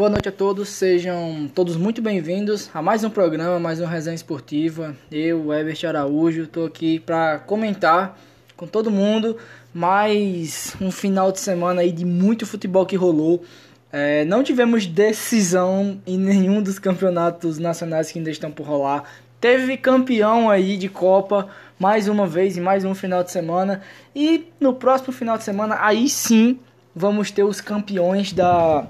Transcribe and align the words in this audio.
Boa 0.00 0.08
noite 0.08 0.30
a 0.30 0.32
todos, 0.32 0.70
sejam 0.70 1.46
todos 1.54 1.76
muito 1.76 2.00
bem-vindos 2.00 2.70
a 2.72 2.80
mais 2.80 3.04
um 3.04 3.10
programa, 3.10 3.60
mais 3.60 3.80
uma 3.80 3.86
resenha 3.90 4.14
esportiva. 4.14 4.96
Eu, 5.12 5.52
Ebert 5.52 5.84
Araújo, 5.84 6.44
estou 6.44 6.64
aqui 6.64 6.98
para 6.98 7.38
comentar 7.40 8.18
com 8.56 8.66
todo 8.66 8.90
mundo 8.90 9.36
mais 9.74 10.74
um 10.80 10.90
final 10.90 11.30
de 11.30 11.38
semana 11.38 11.82
aí 11.82 11.92
de 11.92 12.06
muito 12.06 12.46
futebol 12.46 12.86
que 12.86 12.96
rolou. 12.96 13.44
É, 13.92 14.24
não 14.24 14.42
tivemos 14.42 14.86
decisão 14.86 16.00
em 16.06 16.16
nenhum 16.16 16.62
dos 16.62 16.78
campeonatos 16.78 17.58
nacionais 17.58 18.10
que 18.10 18.18
ainda 18.18 18.30
estão 18.30 18.50
por 18.50 18.66
rolar. 18.66 19.04
Teve 19.38 19.76
campeão 19.76 20.48
aí 20.48 20.78
de 20.78 20.88
Copa 20.88 21.48
mais 21.78 22.08
uma 22.08 22.26
vez 22.26 22.56
em 22.56 22.62
mais 22.62 22.86
um 22.86 22.94
final 22.94 23.22
de 23.22 23.30
semana. 23.30 23.82
E 24.16 24.46
no 24.58 24.72
próximo 24.72 25.12
final 25.12 25.36
de 25.36 25.44
semana, 25.44 25.76
aí 25.78 26.08
sim, 26.08 26.58
vamos 26.96 27.30
ter 27.30 27.44
os 27.44 27.60
campeões 27.60 28.32
da 28.32 28.88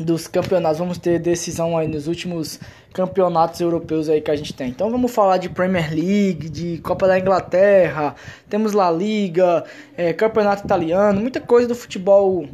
dos 0.00 0.26
campeonatos. 0.26 0.78
Vamos 0.78 0.98
ter 0.98 1.18
decisão 1.18 1.76
aí 1.76 1.86
nos 1.86 2.08
últimos 2.08 2.58
campeonatos 2.92 3.60
europeus 3.60 4.08
aí 4.08 4.20
que 4.20 4.30
a 4.30 4.36
gente 4.36 4.52
tem. 4.52 4.70
Então 4.70 4.90
vamos 4.90 5.12
falar 5.12 5.36
de 5.36 5.48
Premier 5.48 5.90
League, 5.90 6.48
de 6.48 6.78
Copa 6.78 7.06
da 7.06 7.18
Inglaterra, 7.18 8.14
temos 8.48 8.72
La 8.72 8.90
Liga, 8.90 9.64
é, 9.96 10.12
Campeonato 10.12 10.64
Italiano, 10.64 11.20
muita 11.20 11.40
coisa 11.40 11.68
do 11.68 11.74
futebol 11.74 12.46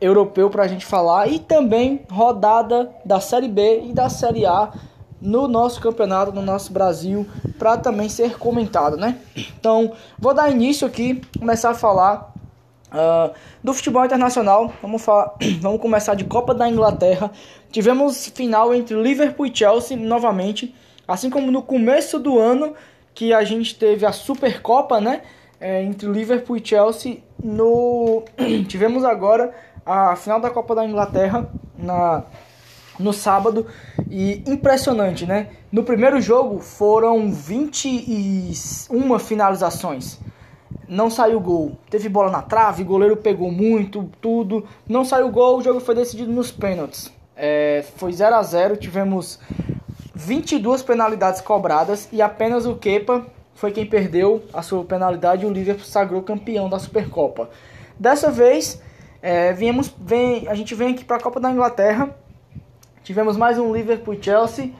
europeu 0.00 0.48
para 0.48 0.64
a 0.64 0.68
gente 0.68 0.86
falar 0.86 1.28
e 1.28 1.38
também 1.38 2.00
rodada 2.10 2.90
da 3.04 3.20
Série 3.20 3.48
B 3.48 3.84
e 3.88 3.92
da 3.92 4.08
Série 4.08 4.46
A 4.46 4.72
no 5.20 5.48
nosso 5.48 5.80
campeonato, 5.80 6.32
no 6.32 6.42
nosso 6.42 6.72
Brasil, 6.72 7.26
para 7.58 7.76
também 7.76 8.08
ser 8.08 8.38
comentado, 8.38 8.96
né? 8.96 9.18
Então 9.58 9.92
vou 10.18 10.32
dar 10.32 10.50
início 10.50 10.86
aqui, 10.86 11.20
começar 11.36 11.70
a 11.70 11.74
falar 11.74 12.32
Uh, 12.88 13.34
do 13.62 13.74
futebol 13.74 14.02
internacional, 14.04 14.72
vamos, 14.80 15.02
falar, 15.02 15.34
vamos 15.60 15.80
começar 15.80 16.14
de 16.14 16.24
Copa 16.24 16.54
da 16.54 16.68
Inglaterra. 16.68 17.30
Tivemos 17.70 18.28
final 18.28 18.74
entre 18.74 19.00
Liverpool 19.00 19.46
e 19.46 19.54
Chelsea 19.54 19.96
novamente, 19.96 20.74
assim 21.06 21.28
como 21.28 21.50
no 21.50 21.62
começo 21.62 22.18
do 22.18 22.38
ano 22.38 22.74
que 23.14 23.34
a 23.34 23.44
gente 23.44 23.74
teve 23.74 24.06
a 24.06 24.12
Supercopa, 24.12 25.00
né? 25.00 25.22
É, 25.60 25.82
entre 25.82 26.08
Liverpool 26.08 26.56
e 26.56 26.64
Chelsea. 26.64 27.18
No 27.42 28.24
tivemos 28.68 29.04
agora 29.04 29.54
a 29.84 30.16
final 30.16 30.40
da 30.40 30.48
Copa 30.50 30.74
da 30.74 30.84
Inglaterra 30.84 31.50
na 31.76 32.24
no 32.98 33.12
sábado 33.12 33.66
e 34.10 34.42
impressionante, 34.46 35.24
né? 35.24 35.50
No 35.70 35.84
primeiro 35.84 36.20
jogo 36.20 36.58
foram 36.58 37.30
21 37.30 38.52
finalizações 39.20 40.18
não 40.88 41.10
saiu 41.10 41.40
gol. 41.40 41.72
Teve 41.90 42.08
bola 42.08 42.30
na 42.30 42.42
trave, 42.42 42.84
goleiro 42.84 43.16
pegou 43.16 43.50
muito, 43.50 44.10
tudo. 44.20 44.66
Não 44.88 45.04
saiu 45.04 45.30
gol, 45.30 45.58
o 45.58 45.62
jogo 45.62 45.80
foi 45.80 45.94
decidido 45.94 46.32
nos 46.32 46.50
pênaltis. 46.50 47.12
É, 47.36 47.84
foi 47.96 48.12
0 48.12 48.34
a 48.34 48.42
0 48.42 48.76
tivemos 48.76 49.38
22 50.14 50.82
penalidades 50.82 51.40
cobradas 51.40 52.08
e 52.10 52.20
apenas 52.20 52.66
o 52.66 52.74
Kepa 52.74 53.24
foi 53.54 53.70
quem 53.70 53.86
perdeu 53.86 54.42
a 54.52 54.62
sua 54.62 54.84
penalidade 54.84 55.44
e 55.44 55.46
o 55.46 55.52
Liverpool 55.52 55.84
sagrou 55.84 56.22
campeão 56.22 56.68
da 56.68 56.78
Supercopa. 56.78 57.50
Dessa 57.98 58.30
vez, 58.30 58.82
é, 59.20 59.52
viemos, 59.52 59.92
vem, 59.98 60.48
a 60.48 60.54
gente 60.54 60.74
vem 60.74 60.94
aqui 60.94 61.04
para 61.04 61.16
a 61.16 61.20
Copa 61.20 61.40
da 61.40 61.50
Inglaterra. 61.50 62.16
Tivemos 63.02 63.36
mais 63.36 63.58
um 63.58 63.72
Liverpool 63.72 64.14
e 64.14 64.22
Chelsea 64.22 64.72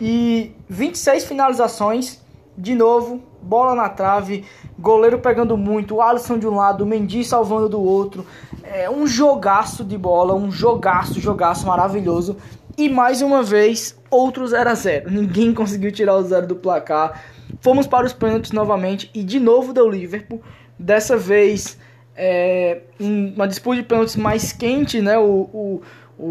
e 0.00 0.54
26 0.68 1.24
finalizações 1.24 2.20
de 2.56 2.74
novo, 2.74 3.22
bola 3.46 3.74
na 3.74 3.88
trave, 3.88 4.44
goleiro 4.78 5.20
pegando 5.20 5.56
muito, 5.56 5.96
o 5.96 6.02
Alisson 6.02 6.38
de 6.38 6.46
um 6.46 6.56
lado, 6.56 6.82
o 6.82 6.86
Mendy 6.86 7.24
salvando 7.24 7.68
do 7.68 7.80
outro. 7.80 8.26
É 8.62 8.90
um 8.90 9.06
jogaço 9.06 9.84
de 9.84 9.96
bola, 9.96 10.34
um 10.34 10.50
jogaço, 10.50 11.20
jogaço 11.20 11.66
maravilhoso. 11.66 12.36
E 12.76 12.88
mais 12.88 13.22
uma 13.22 13.42
vez, 13.42 13.98
outro 14.10 14.46
0 14.46 14.68
a 14.68 14.74
0 14.74 15.10
Ninguém 15.10 15.54
conseguiu 15.54 15.90
tirar 15.92 16.16
o 16.16 16.22
zero 16.22 16.46
do 16.46 16.56
placar. 16.56 17.22
Fomos 17.60 17.86
para 17.86 18.04
os 18.04 18.12
pênaltis 18.12 18.50
novamente 18.50 19.10
e 19.14 19.22
de 19.22 19.38
novo 19.38 19.72
deu 19.72 19.88
Liverpool. 19.88 20.42
Dessa 20.78 21.16
vez, 21.16 21.78
é, 22.14 22.82
uma 23.00 23.46
disputa 23.46 23.76
de 23.76 23.82
pênaltis 23.84 24.16
mais 24.16 24.52
quente, 24.52 25.00
né? 25.00 25.16
O, 25.18 25.48
o, 25.52 25.82
o, 26.18 26.24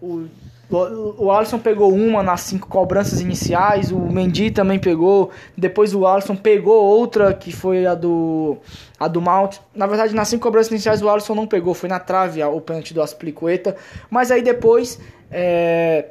o 0.00 0.28
o 0.70 1.32
Alisson 1.32 1.58
pegou 1.58 1.92
uma 1.92 2.22
nas 2.22 2.42
cinco 2.42 2.68
cobranças 2.68 3.20
iniciais, 3.20 3.90
o 3.90 3.98
Mendy 3.98 4.50
também 4.50 4.78
pegou, 4.78 5.30
depois 5.56 5.94
o 5.94 6.06
Alisson 6.06 6.36
pegou 6.36 6.84
outra 6.84 7.34
que 7.34 7.50
foi 7.50 7.86
a 7.86 7.94
do 7.94 8.56
a 8.98 9.08
do 9.08 9.20
Mount. 9.20 9.56
Na 9.74 9.86
verdade, 9.86 10.14
nas 10.14 10.28
cinco 10.28 10.42
cobranças 10.42 10.70
iniciais 10.70 11.02
o 11.02 11.08
Alisson 11.08 11.34
não 11.34 11.46
pegou, 11.46 11.74
foi 11.74 11.88
na 11.88 11.98
trave 11.98 12.42
o 12.44 12.60
pênalti 12.60 12.94
do 12.94 13.02
Aspliqueta, 13.02 13.76
mas 14.08 14.30
aí 14.30 14.42
depois 14.42 15.00
é, 15.30 16.10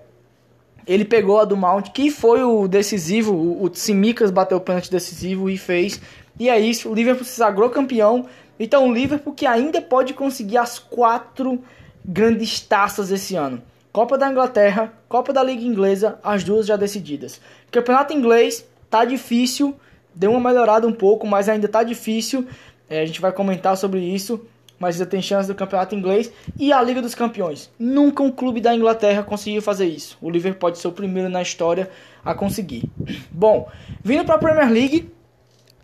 ele 0.86 1.06
pegou 1.06 1.40
a 1.40 1.46
do 1.46 1.56
Mount, 1.56 1.92
que 1.94 2.12
foi 2.12 2.44
o 2.44 2.68
decisivo, 2.68 3.34
o, 3.34 3.64
o 3.64 3.70
Tsimikas 3.70 4.30
bateu 4.30 4.58
o 4.58 4.62
pênalti 4.62 4.92
decisivo 4.92 5.50
e 5.50 5.58
fez. 5.58 6.02
E 6.38 6.50
é 6.50 6.60
isso, 6.60 6.90
o 6.90 6.94
Liverpool 6.94 7.24
se 7.24 7.36
sagrou 7.36 7.70
campeão. 7.70 8.26
Então 8.60 8.90
o 8.90 8.94
Liverpool 8.94 9.34
que 9.34 9.46
ainda 9.46 9.82
pode 9.82 10.14
conseguir 10.14 10.58
as 10.58 10.80
quatro 10.80 11.64
grandes 12.04 12.60
taças 12.60 13.10
esse 13.10 13.36
ano. 13.36 13.62
Copa 13.92 14.18
da 14.18 14.30
Inglaterra, 14.30 14.94
Copa 15.08 15.34
da 15.34 15.42
Liga 15.42 15.64
Inglesa, 15.64 16.20
as 16.24 16.44
duas 16.44 16.68
já 16.68 16.76
decididas. 16.76 17.42
Campeonato 17.72 18.14
inglês 18.14 18.66
tá 18.90 19.04
difícil, 19.04 19.76
deu 20.14 20.32
uma 20.32 20.50
melhorada 20.50 20.88
um 20.88 20.94
pouco, 20.94 21.26
mas 21.26 21.50
ainda 21.50 21.68
tá 21.68 21.84
difícil. 21.84 22.48
É, 22.88 23.02
a 23.02 23.06
gente 23.06 23.20
vai 23.20 23.32
comentar 23.32 23.76
sobre 23.78 24.00
isso, 24.00 24.46
mas 24.80 24.96
ainda 24.96 25.10
tem 25.10 25.22
chance 25.22 25.48
do 25.48 25.56
campeonato 25.56 25.96
inglês 25.96 26.32
e 26.58 26.72
a 26.72 26.82
Liga 26.82 27.02
dos 27.02 27.16
Campeões. 27.16 27.70
Nunca 27.80 28.22
um 28.22 28.32
clube 28.32 28.62
da 28.62 28.76
Inglaterra 28.76 29.24
conseguiu 29.24 29.62
fazer 29.62 29.88
isso. 29.88 30.18
O 30.22 30.30
Liverpool 30.30 30.60
pode 30.60 30.78
ser 30.78 30.88
o 30.88 30.92
primeiro 30.92 31.30
na 31.30 31.42
história 31.42 31.90
a 32.24 32.36
conseguir. 32.36 32.84
Bom, 33.32 33.70
vindo 34.04 34.24
para 34.24 34.36
a 34.36 34.40
Premier 34.40 34.72
League, 34.72 35.12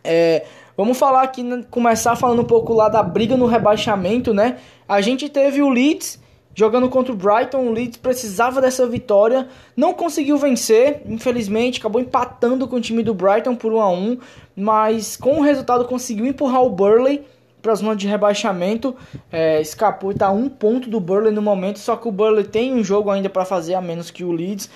é, 0.04 0.46
vamos 0.78 0.98
falar 0.98 1.24
aqui, 1.24 1.44
começar 1.72 2.16
falando 2.16 2.44
um 2.44 2.46
pouco 2.46 2.72
lá 2.74 2.88
da 2.88 3.02
briga 3.02 3.36
no 3.36 3.48
rebaixamento, 3.48 4.32
né? 4.32 4.58
A 4.88 5.02
gente 5.02 5.28
teve 5.28 5.62
o 5.62 5.70
Leeds 5.70 6.24
Jogando 6.58 6.88
contra 6.88 7.12
o 7.12 7.16
Brighton, 7.18 7.68
o 7.68 7.74
Leeds 7.74 7.98
precisava 7.98 8.62
dessa 8.62 8.88
vitória, 8.88 9.50
não 9.76 9.94
conseguiu 9.94 10.38
vencer, 10.38 11.02
infelizmente, 11.06 11.80
acabou 11.80 12.00
empatando 12.00 12.66
com 12.66 12.78
o 12.78 12.82
time 12.82 13.04
do 13.04 13.14
Brighton 13.14 13.58
por 13.58 13.74
1 13.74 13.82
a 13.82 13.92
1, 13.92 14.18
mas 14.56 15.18
com 15.18 15.40
o 15.40 15.42
resultado 15.42 15.84
conseguiu 15.84 16.26
empurrar 16.26 16.64
o 16.64 16.70
Burley 16.70 17.26
para 17.62 17.74
a 17.74 17.76
zona 17.76 17.94
de 17.94 18.08
rebaixamento, 18.08 18.96
é, 19.30 19.60
escapou 19.60 20.12
e 20.12 20.14
está 20.14 20.32
um 20.32 20.48
ponto 20.48 20.90
do 20.90 21.00
Burley 21.02 21.34
no 21.34 21.42
momento, 21.42 21.78
só 21.78 21.98
que 21.98 22.08
o 22.08 22.12
Burley 22.12 22.46
tem 22.46 22.74
um 22.74 22.84
jogo 22.84 23.10
ainda 23.10 23.30
para 23.30 23.44
fazer 23.44 23.74
a 23.74 23.82
menos 23.82 24.10
que 24.10 24.24
o 24.24 24.32
Leeds 24.32 24.70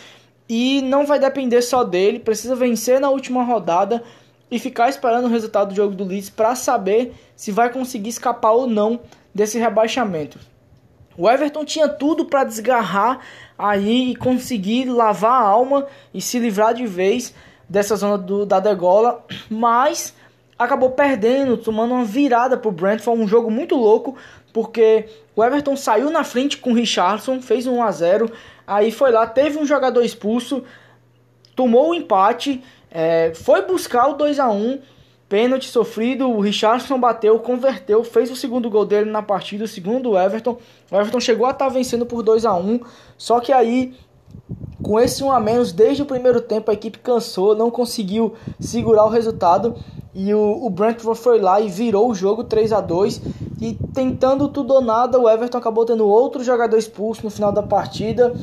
e 0.50 0.82
não 0.82 1.06
vai 1.06 1.18
depender 1.18 1.62
só 1.62 1.86
dele, 1.86 2.20
precisa 2.20 2.56
vencer 2.56 3.00
na 3.00 3.10
última 3.10 3.42
rodada 3.42 4.04
e 4.52 4.60
ficar 4.60 4.90
esperando 4.90 5.26
o 5.26 5.30
resultado 5.30 5.70
do 5.70 5.76
jogo 5.76 5.96
do 5.96 6.04
Leeds 6.04 6.30
para 6.30 6.56
saber 6.56 7.14
se 7.38 7.52
vai 7.54 7.72
conseguir 7.72 8.10
escapar 8.10 8.52
ou 8.52 8.68
não 8.68 9.00
desse 9.34 9.58
rebaixamento. 9.58 10.38
O 11.20 11.30
Everton 11.30 11.66
tinha 11.66 11.90
tudo 11.90 12.24
para 12.24 12.46
desgarrar 12.46 13.20
aí 13.58 14.12
e 14.12 14.16
conseguir 14.16 14.86
lavar 14.86 15.42
a 15.42 15.46
alma 15.46 15.86
e 16.14 16.22
se 16.22 16.40
livrar 16.40 16.74
de 16.74 16.88
vez 16.88 17.36
dessa 17.68 17.98
zona 17.98 18.18
do, 18.18 18.46
da 18.46 18.62
degola, 18.62 19.26
mas 19.50 20.16
acabou 20.58 20.92
perdendo, 20.92 21.58
tomando 21.58 21.94
uma 21.94 22.06
virada 22.06 22.56
para 22.56 22.70
o 22.70 22.72
Brentford, 22.72 23.22
um 23.22 23.28
jogo 23.28 23.52
muito 23.52 23.76
louco, 23.76 24.16
porque 24.54 25.10
o 25.36 25.44
Everton 25.44 25.76
saiu 25.76 26.10
na 26.10 26.24
frente 26.24 26.56
com 26.56 26.72
o 26.72 26.74
Richardson, 26.74 27.42
fez 27.42 27.68
um 27.68 27.80
1 27.80 27.84
a 27.84 27.92
0, 27.92 28.32
aí 28.66 28.90
foi 28.90 29.12
lá, 29.12 29.28
teve 29.28 29.58
um 29.60 29.66
jogador 29.66 30.04
expulso, 30.04 30.64
tomou 31.54 31.90
o 31.90 31.94
empate, 31.94 32.64
é, 32.90 33.34
foi 33.36 33.62
buscar 33.64 34.08
o 34.08 34.14
2 34.14 34.40
a 34.40 34.50
1 34.50 34.80
Pênalti 35.30 35.70
sofrido, 35.70 36.28
o 36.28 36.40
Richardson 36.40 37.00
bateu, 37.00 37.38
converteu, 37.38 38.04
fez 38.04 38.32
o 38.32 38.36
segundo 38.36 38.68
gol 38.68 38.84
dele 38.84 39.12
na 39.12 39.22
partida, 39.22 39.64
o 39.64 39.68
segundo 39.68 40.10
o 40.10 40.20
Everton. 40.20 40.58
O 40.92 40.96
Everton 40.96 41.20
chegou 41.20 41.46
a 41.46 41.52
estar 41.52 41.66
tá 41.66 41.72
vencendo 41.72 42.04
por 42.04 42.24
2 42.24 42.46
a 42.46 42.56
1 42.56 42.80
só 43.16 43.40
que 43.40 43.54
aí, 43.54 43.94
com 44.82 45.00
esse 45.00 45.24
1 45.24 45.32
a 45.32 45.40
menos, 45.40 45.72
desde 45.72 46.02
o 46.02 46.06
primeiro 46.06 46.42
tempo 46.42 46.72
a 46.72 46.74
equipe 46.74 46.98
cansou, 46.98 47.56
não 47.56 47.70
conseguiu 47.70 48.34
segurar 48.60 49.06
o 49.06 49.10
resultado. 49.10 49.76
E 50.16 50.34
o, 50.34 50.66
o 50.66 50.70
Brentford 50.72 51.20
foi 51.20 51.40
lá 51.40 51.62
e 51.62 51.70
virou 51.70 52.10
o 52.10 52.16
jogo 52.16 52.44
3 52.44 52.74
a 52.74 52.82
2 52.82 53.22
E 53.62 53.78
tentando 53.94 54.48
tudo 54.48 54.74
ou 54.74 54.82
nada, 54.82 55.20
o 55.20 55.30
Everton 55.30 55.60
acabou 55.60 55.86
tendo 55.86 56.08
outro 56.08 56.44
jogador 56.44 56.76
expulso 56.76 57.24
no 57.24 57.30
final 57.30 57.52
da 57.52 57.62
partida. 57.62 58.34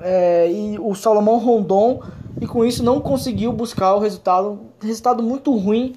É, 0.00 0.48
e 0.48 0.78
o 0.78 0.94
Salomão 0.94 1.38
Rondon, 1.38 2.00
e 2.40 2.46
com 2.46 2.64
isso 2.64 2.84
não 2.84 3.00
conseguiu 3.00 3.52
buscar 3.52 3.96
o 3.96 3.98
resultado. 3.98 4.60
Resultado 4.80 5.24
muito 5.24 5.52
ruim 5.56 5.96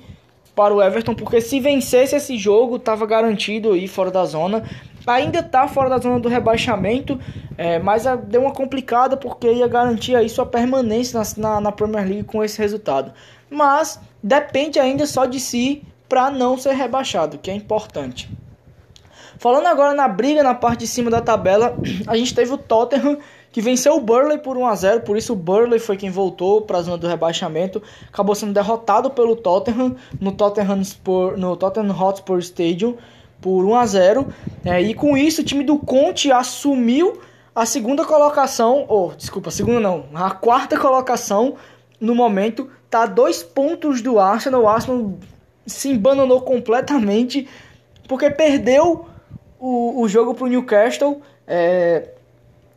para 0.55 0.73
o 0.73 0.81
Everton, 0.81 1.15
porque 1.15 1.41
se 1.41 1.59
vencesse 1.59 2.15
esse 2.15 2.37
jogo, 2.37 2.75
estava 2.75 3.05
garantido 3.05 3.75
ir 3.75 3.87
fora 3.87 4.11
da 4.11 4.25
zona. 4.25 4.63
Ainda 5.05 5.39
está 5.39 5.67
fora 5.67 5.89
da 5.89 5.97
zona 5.97 6.19
do 6.19 6.29
rebaixamento, 6.29 7.19
é, 7.57 7.79
mas 7.79 8.05
deu 8.27 8.41
uma 8.41 8.53
complicada 8.53 9.17
porque 9.17 9.51
ia 9.51 9.67
garantir 9.67 10.15
aí 10.15 10.29
sua 10.29 10.45
permanência 10.45 11.19
na, 11.19 11.49
na, 11.49 11.61
na 11.61 11.71
Premier 11.71 12.07
League 12.07 12.23
com 12.23 12.43
esse 12.43 12.57
resultado. 12.59 13.11
Mas 13.49 13.99
depende 14.21 14.79
ainda 14.79 15.05
só 15.05 15.25
de 15.25 15.39
si 15.39 15.83
para 16.07 16.29
não 16.29 16.57
ser 16.57 16.73
rebaixado, 16.73 17.37
que 17.37 17.51
é 17.51 17.53
importante. 17.53 18.29
Falando 19.37 19.67
agora 19.67 19.93
na 19.93 20.07
briga 20.07 20.41
na 20.41 20.53
parte 20.53 20.81
de 20.81 20.87
cima 20.87 21.09
da 21.09 21.19
tabela, 21.19 21.75
a 22.07 22.15
gente 22.15 22.33
teve 22.33 22.53
o 22.53 22.57
Tottenham 22.57 23.17
que 23.53 23.61
venceu 23.61 23.95
o 23.95 24.01
Burley 24.01 24.39
por 24.39 24.57
1 24.57 24.65
a 24.65 24.75
0, 24.75 25.01
por 25.01 25.15
isso 25.15 25.31
o 25.31 25.35
Burley 25.35 25.79
foi 25.79 25.95
quem 25.95 26.09
voltou 26.09 26.63
para 26.63 26.79
a 26.79 26.81
zona 26.81 26.97
do 26.97 27.07
rebaixamento, 27.07 27.81
acabou 28.11 28.33
sendo 28.33 28.51
derrotado 28.51 29.11
pelo 29.11 29.35
Tottenham 29.35 29.95
no 30.19 30.31
Tottenham, 30.31 30.83
Spur, 30.83 31.37
no 31.37 31.55
Tottenham 31.55 31.95
Hotspur 31.95 32.39
Stadium 32.39 32.97
por 33.39 33.63
1 33.63 33.75
a 33.75 33.85
0, 33.85 34.27
é, 34.65 34.81
e 34.81 34.95
com 34.95 35.15
isso 35.15 35.41
o 35.41 35.45
time 35.45 35.63
do 35.63 35.77
Conte 35.77 36.31
assumiu 36.31 37.21
a 37.53 37.63
segunda 37.63 38.03
colocação, 38.03 38.85
ou 38.87 39.11
oh, 39.11 39.15
desculpa, 39.15 39.49
a 39.49 39.51
segunda 39.51 39.79
não, 39.79 40.05
a 40.15 40.31
quarta 40.31 40.75
colocação 40.75 41.53
no 42.01 42.15
momento, 42.15 42.69
tá 42.89 43.03
a 43.03 43.05
dois 43.05 43.43
pontos 43.43 44.01
do 44.01 44.19
Arsenal, 44.19 44.63
o 44.63 44.67
Arsenal 44.67 45.13
se 45.67 45.89
embananou 45.89 46.41
completamente 46.41 47.47
porque 48.07 48.31
perdeu 48.31 49.05
o, 49.59 50.01
o 50.01 50.09
jogo 50.09 50.33
pro 50.33 50.47
Newcastle. 50.47 51.21
É, 51.47 52.12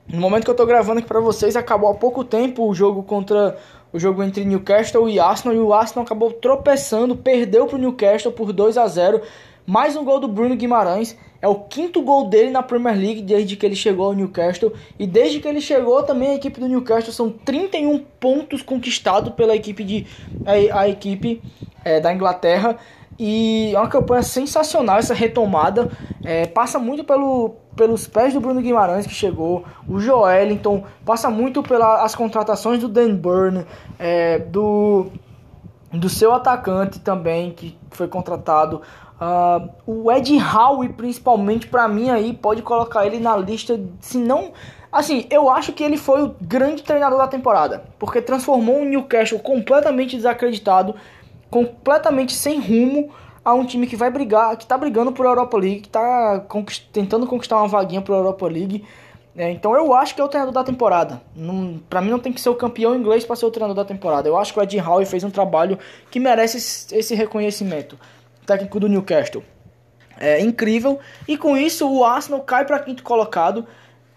no 0.09 0.21
momento 0.21 0.45
que 0.45 0.51
eu 0.51 0.55
tô 0.55 0.65
gravando 0.65 1.01
aqui 1.01 1.09
para 1.09 1.21
vocês, 1.21 1.57
acabou 1.57 1.91
há 1.91 1.95
pouco 1.95 2.23
tempo 2.23 2.69
o 2.69 2.75
jogo 2.75 3.03
contra 3.03 3.57
o 3.93 3.99
jogo 3.99 4.23
entre 4.23 4.45
Newcastle 4.45 5.09
e 5.09 5.19
Arsenal 5.19 5.57
e 5.57 5.61
o 5.61 5.73
Arsenal 5.73 6.05
acabou 6.05 6.33
tropeçando, 6.33 7.17
perdeu 7.17 7.67
pro 7.67 7.79
Newcastle 7.79 8.33
por 8.33 8.53
2 8.53 8.77
a 8.77 8.87
0. 8.87 9.23
Mais 9.67 9.97
um 9.97 10.05
gol 10.05 10.21
do 10.21 10.29
Bruno 10.29 10.55
Guimarães. 10.55 11.17
É 11.43 11.49
o 11.49 11.57
quinto 11.57 12.01
gol 12.03 12.29
dele 12.29 12.51
na 12.51 12.63
Premier 12.63 12.97
League 12.97 13.23
desde 13.23 13.57
que 13.57 13.67
ele 13.67 13.75
chegou 13.75 14.07
ao 14.07 14.13
Newcastle. 14.13 14.73
E 14.99 15.07
desde 15.07 15.41
que 15.41 15.49
ele 15.49 15.61
chegou 15.61 16.03
também 16.03 16.31
a 16.31 16.35
equipe 16.35 16.61
do 16.61 16.69
Newcastle 16.69 17.13
são 17.13 17.31
31 17.31 17.99
pontos 18.21 18.63
conquistados 18.63 19.33
pela 19.35 19.57
equipe 19.57 19.83
de 19.83 20.07
a, 20.45 20.81
a 20.81 20.89
equipe 20.89 21.43
é, 21.85 21.99
da 22.01 22.13
Inglaterra. 22.13 22.77
E 23.19 23.73
é 23.75 23.79
uma 23.79 23.89
campanha 23.89 24.23
sensacional 24.23 24.99
essa 24.99 25.15
retomada. 25.15 25.91
É, 26.25 26.47
passa 26.47 26.79
muito 26.79 27.05
pelo, 27.05 27.57
pelos 27.75 28.07
pés 28.07 28.35
do 28.35 28.41
Bruno 28.41 28.61
Guimarães 28.61 29.07
que 29.07 29.15
chegou, 29.15 29.65
o 29.89 29.99
Joelinton, 30.01 30.85
passa 31.05 31.31
muito 31.31 31.63
pelas 31.63 32.15
contratações 32.15 32.81
do 32.81 32.89
Dan 32.89 33.15
Burn, 33.15 33.65
é, 33.99 34.39
do, 34.39 35.07
do 35.93 36.09
seu 36.09 36.35
atacante 36.35 36.99
também 37.01 37.53
que 37.53 37.79
foi 37.91 38.09
contratado. 38.09 38.83
Uh, 39.19 39.71
o 39.87 40.13
Ed 40.13 40.31
Howe, 40.39 40.91
principalmente, 40.91 41.67
para 41.67 41.89
mim 41.89 42.11
aí, 42.11 42.35
pode 42.35 42.61
colocar 42.61 43.07
ele 43.07 43.19
na 43.19 43.35
lista, 43.37 43.81
se 44.01 44.19
não. 44.19 44.53
Assim, 44.93 45.27
eu 45.31 45.51
acho 45.51 45.73
que 45.73 45.83
ele 45.83 45.97
foi 45.97 46.23
o 46.23 46.35
grande 46.41 46.83
treinador 46.83 47.19
da 47.19 47.27
temporada, 47.27 47.85
porque 47.99 48.21
transformou 48.21 48.83
o 48.83 48.85
Newcastle 48.85 49.39
completamente 49.39 50.17
desacreditado 50.17 50.95
completamente 51.51 52.35
sem 52.35 52.61
rumo 52.61 53.11
a 53.45 53.55
um 53.55 53.65
time 53.65 53.87
que 53.87 53.95
vai 53.95 54.11
brigar, 54.11 54.57
que 54.57 54.67
tá 54.67 54.77
brigando 54.77 55.13
por 55.13 55.25
Europa 55.25 55.57
League, 55.57 55.83
que 55.83 55.89
tá 55.89 56.41
conquist 56.49 56.89
tentando 56.93 57.27
conquistar 57.27 57.57
uma 57.59 57.69
vaguinha 57.69 58.03
por 58.03 58.15
Europa 58.15 58.47
League. 58.49 58.85
É, 59.37 59.51
então 59.51 59.75
eu 59.77 59.93
acho 59.93 60.15
que 60.15 60.21
é 60.21 60.25
o 60.25 60.29
treinador 60.29 60.53
da 60.53 60.65
temporada. 60.65 61.21
Pra 61.91 62.01
mim 62.01 62.11
não 62.11 62.19
tem 62.19 62.33
que 62.33 62.41
ser 62.41 62.49
o 62.49 62.55
campeão 62.55 62.97
inglês 62.97 63.25
para 63.25 63.37
ser 63.37 63.45
o 63.45 63.51
treinador 63.51 63.77
da 63.77 63.87
temporada. 63.87 64.27
Eu 64.29 64.37
acho 64.37 64.53
que 64.53 64.59
o 64.59 64.63
Ed 64.63 64.81
Howe 64.81 65.05
fez 65.05 65.23
um 65.23 65.31
trabalho 65.31 65.79
que 66.11 66.19
merece 66.19 66.57
esse, 66.97 67.15
reconhecimento. 67.15 67.99
técnico 68.47 68.81
do 68.81 68.89
Newcastle. 68.89 69.45
É 70.19 70.41
incrível. 70.41 70.99
E 71.29 71.37
com 71.37 71.57
isso 71.57 71.87
o 71.89 72.03
Arsenal 72.03 72.41
cai 72.41 72.65
para 72.65 72.79
quinto 72.79 73.03
colocado. 73.03 73.67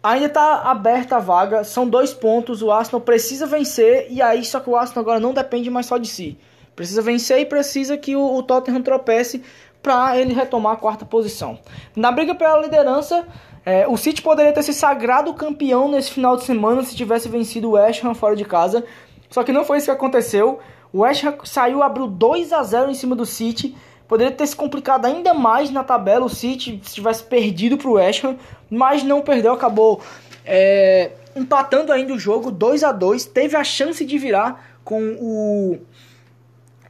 Ainda 0.02 0.28
está 0.28 0.62
aberta 0.64 1.18
a 1.18 1.20
vaga, 1.20 1.66
são 1.66 1.88
dois 1.88 2.14
pontos. 2.14 2.62
O 2.62 2.72
Arsenal 2.72 3.02
precisa 3.02 3.46
vencer 3.46 4.08
e 4.10 4.22
aí 4.22 4.46
só 4.46 4.62
que 4.62 4.70
o 4.70 4.76
Arsenal 4.78 5.02
agora 5.02 5.20
não 5.20 5.34
depende 5.34 5.70
mais 5.70 5.86
só 5.86 5.98
de 5.98 6.08
si. 6.08 6.40
Precisa 6.80 7.02
vencer 7.02 7.40
e 7.40 7.46
precisa 7.46 7.98
que 7.98 8.16
o, 8.16 8.38
o 8.38 8.42
Tottenham 8.42 8.82
tropece 8.82 9.44
para 9.84 10.18
ele 10.18 10.34
retomar 10.34 10.72
a 10.72 10.78
quarta 10.78 11.04
posição. 11.04 11.60
Na 11.94 12.10
briga 12.10 12.34
pela 12.34 12.58
liderança, 12.58 13.28
é, 13.66 13.86
o 13.86 13.98
City 13.98 14.22
poderia 14.22 14.54
ter 14.54 14.64
se 14.64 14.74
sagrado 14.74 15.34
campeão 15.34 15.92
nesse 15.92 16.10
final 16.10 16.38
de 16.38 16.46
semana 16.46 16.82
se 16.82 16.96
tivesse 16.96 17.28
vencido 17.28 17.68
o 17.68 17.72
West 17.72 18.02
Ham 18.02 18.14
fora 18.14 18.34
de 18.34 18.46
casa. 18.46 18.86
Só 19.30 19.44
que 19.44 19.52
não 19.52 19.66
foi 19.66 19.80
isso 19.80 19.88
que 19.88 19.92
aconteceu. 19.92 20.60
O 20.94 21.02
West 21.02 21.22
Ham 21.26 21.36
saiu, 21.44 21.84
abriu 21.84 22.08
2 22.08 22.54
a 22.54 22.64
0 22.64 22.90
em 22.90 22.94
cima 22.94 23.14
do 23.14 23.26
City. 23.26 23.76
Poderia 24.08 24.34
ter 24.34 24.48
se 24.48 24.56
complicado 24.56 25.06
ainda 25.06 25.34
mais 25.34 25.70
na 25.72 25.84
tabela 25.84 26.28
o 26.28 26.30
City 26.30 26.80
se 26.86 26.96
tivesse 26.96 27.24
perdido 27.24 27.78
para 27.78 27.90
o 27.90 27.96
West 27.96 28.24
Ham, 28.24 28.38
mas 28.70 29.04
não 29.04 29.20
perdeu, 29.20 29.52
acabou 29.52 30.00
é, 30.46 31.12
empatando 31.36 31.92
ainda 31.92 32.14
o 32.14 32.18
jogo 32.18 32.50
2 32.50 32.86
a 32.86 32.94
2 32.94 33.26
Teve 33.26 33.58
a 33.58 33.66
chance 33.66 34.06
de 34.06 34.18
virar 34.18 34.80
com 34.86 35.18
o 35.20 35.80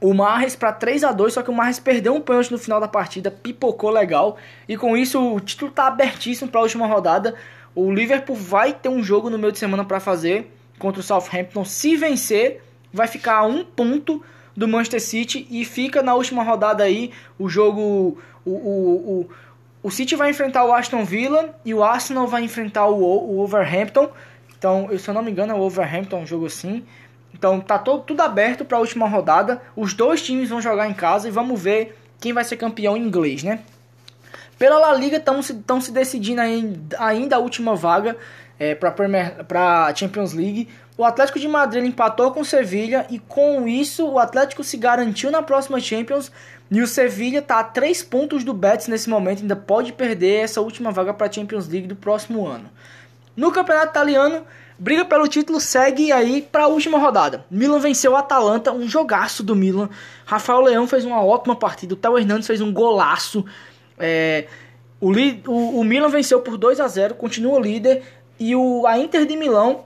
o 0.00 0.14
Marres 0.14 0.56
para 0.56 0.72
3 0.72 1.04
a 1.04 1.12
2 1.12 1.34
só 1.34 1.42
que 1.42 1.50
o 1.50 1.54
Marres 1.54 1.78
perdeu 1.78 2.14
um 2.14 2.20
pênalti 2.20 2.50
no 2.50 2.58
final 2.58 2.80
da 2.80 2.88
partida, 2.88 3.30
pipocou 3.30 3.90
legal. 3.90 4.38
E 4.66 4.76
com 4.76 4.96
isso 4.96 5.20
o 5.20 5.38
título 5.38 5.70
está 5.70 5.86
abertíssimo 5.86 6.50
para 6.50 6.60
a 6.60 6.62
última 6.62 6.86
rodada. 6.86 7.34
O 7.74 7.92
Liverpool 7.92 8.34
vai 8.34 8.72
ter 8.72 8.88
um 8.88 9.02
jogo 9.02 9.28
no 9.28 9.38
meio 9.38 9.52
de 9.52 9.58
semana 9.58 9.84
para 9.84 10.00
fazer 10.00 10.50
contra 10.78 11.00
o 11.00 11.04
Southampton. 11.04 11.64
Se 11.64 11.96
vencer, 11.96 12.62
vai 12.92 13.06
ficar 13.06 13.36
a 13.36 13.46
um 13.46 13.62
ponto 13.64 14.24
do 14.56 14.66
Manchester 14.66 15.00
City 15.00 15.46
e 15.50 15.64
fica 15.64 16.02
na 16.02 16.14
última 16.14 16.42
rodada 16.42 16.82
aí 16.82 17.12
o 17.38 17.48
jogo. 17.48 18.18
O, 18.44 18.50
o, 18.50 19.20
o, 19.20 19.28
o 19.82 19.90
City 19.90 20.16
vai 20.16 20.30
enfrentar 20.30 20.64
o 20.64 20.72
Aston 20.72 21.04
Villa 21.04 21.54
e 21.64 21.74
o 21.74 21.84
Arsenal 21.84 22.26
vai 22.26 22.42
enfrentar 22.42 22.86
o, 22.86 23.02
o 23.02 23.36
Wolverhampton. 23.36 24.10
Então, 24.58 24.88
se 24.98 25.08
eu 25.08 25.14
não 25.14 25.22
me 25.22 25.30
engano, 25.30 25.52
é 25.52 25.54
o 25.54 25.58
Wolverhampton, 25.58 26.20
um 26.20 26.26
jogo 26.26 26.46
assim. 26.46 26.84
Então 27.34 27.60
tá 27.60 27.78
todo, 27.78 28.02
tudo 28.02 28.20
aberto 28.20 28.64
para 28.64 28.76
a 28.76 28.80
última 28.80 29.08
rodada. 29.08 29.60
Os 29.76 29.94
dois 29.94 30.22
times 30.22 30.48
vão 30.48 30.60
jogar 30.60 30.88
em 30.88 30.94
casa 30.94 31.28
e 31.28 31.30
vamos 31.30 31.60
ver 31.60 31.96
quem 32.20 32.32
vai 32.32 32.44
ser 32.44 32.56
campeão 32.56 32.96
inglês, 32.96 33.42
né? 33.42 33.60
Pela 34.58 34.78
La 34.78 34.92
Liga 34.92 35.16
estão 35.16 35.40
se, 35.40 35.58
se 35.80 35.90
decidindo 35.90 36.40
ainda, 36.40 36.96
ainda 37.02 37.36
a 37.36 37.38
última 37.38 37.74
vaga 37.74 38.16
é, 38.58 38.74
para 38.74 39.86
a 39.86 39.94
Champions 39.94 40.34
League. 40.34 40.68
O 40.98 41.04
Atlético 41.04 41.38
de 41.38 41.48
Madrid 41.48 41.82
empatou 41.86 42.30
com 42.30 42.40
o 42.40 42.44
Sevilha 42.44 43.06
e 43.08 43.18
com 43.18 43.66
isso 43.66 44.06
o 44.06 44.18
Atlético 44.18 44.62
se 44.62 44.76
garantiu 44.76 45.30
na 45.30 45.40
próxima 45.40 45.80
Champions. 45.80 46.30
E 46.70 46.82
o 46.82 46.86
Sevilha 46.86 47.38
está 47.38 47.58
a 47.58 47.64
3 47.64 48.02
pontos 48.02 48.44
do 48.44 48.52
Betis 48.52 48.86
nesse 48.86 49.08
momento, 49.08 49.40
ainda 49.40 49.56
pode 49.56 49.94
perder 49.94 50.44
essa 50.44 50.60
última 50.60 50.92
vaga 50.92 51.14
para 51.14 51.26
a 51.26 51.32
Champions 51.32 51.66
League 51.66 51.88
do 51.88 51.96
próximo 51.96 52.46
ano. 52.46 52.70
No 53.34 53.50
Campeonato 53.50 53.88
Italiano, 53.88 54.44
Briga 54.80 55.04
pelo 55.04 55.28
título 55.28 55.60
segue 55.60 56.10
aí 56.10 56.40
para 56.40 56.64
a 56.64 56.66
última 56.66 56.98
rodada. 56.98 57.44
Milan 57.50 57.78
venceu 57.78 58.12
o 58.12 58.16
Atalanta, 58.16 58.72
um 58.72 58.88
jogaço 58.88 59.42
do 59.42 59.54
Milan. 59.54 59.90
Rafael 60.24 60.62
Leão 60.62 60.86
fez 60.86 61.04
uma 61.04 61.22
ótima 61.22 61.54
partida. 61.54 61.92
O 61.92 61.96
Theo 61.98 62.16
Hernandes 62.16 62.46
fez 62.46 62.62
um 62.62 62.72
golaço. 62.72 63.44
É, 63.98 64.46
o, 64.98 65.12
o, 65.48 65.80
o, 65.80 65.84
Milan 65.84 66.08
venceu 66.08 66.40
por 66.40 66.56
2 66.56 66.80
a 66.80 66.88
0 66.88 67.14
continua 67.16 67.60
líder. 67.60 68.02
E 68.38 68.56
o, 68.56 68.86
a 68.86 68.96
Inter 68.96 69.26
de 69.26 69.36
Milão 69.36 69.84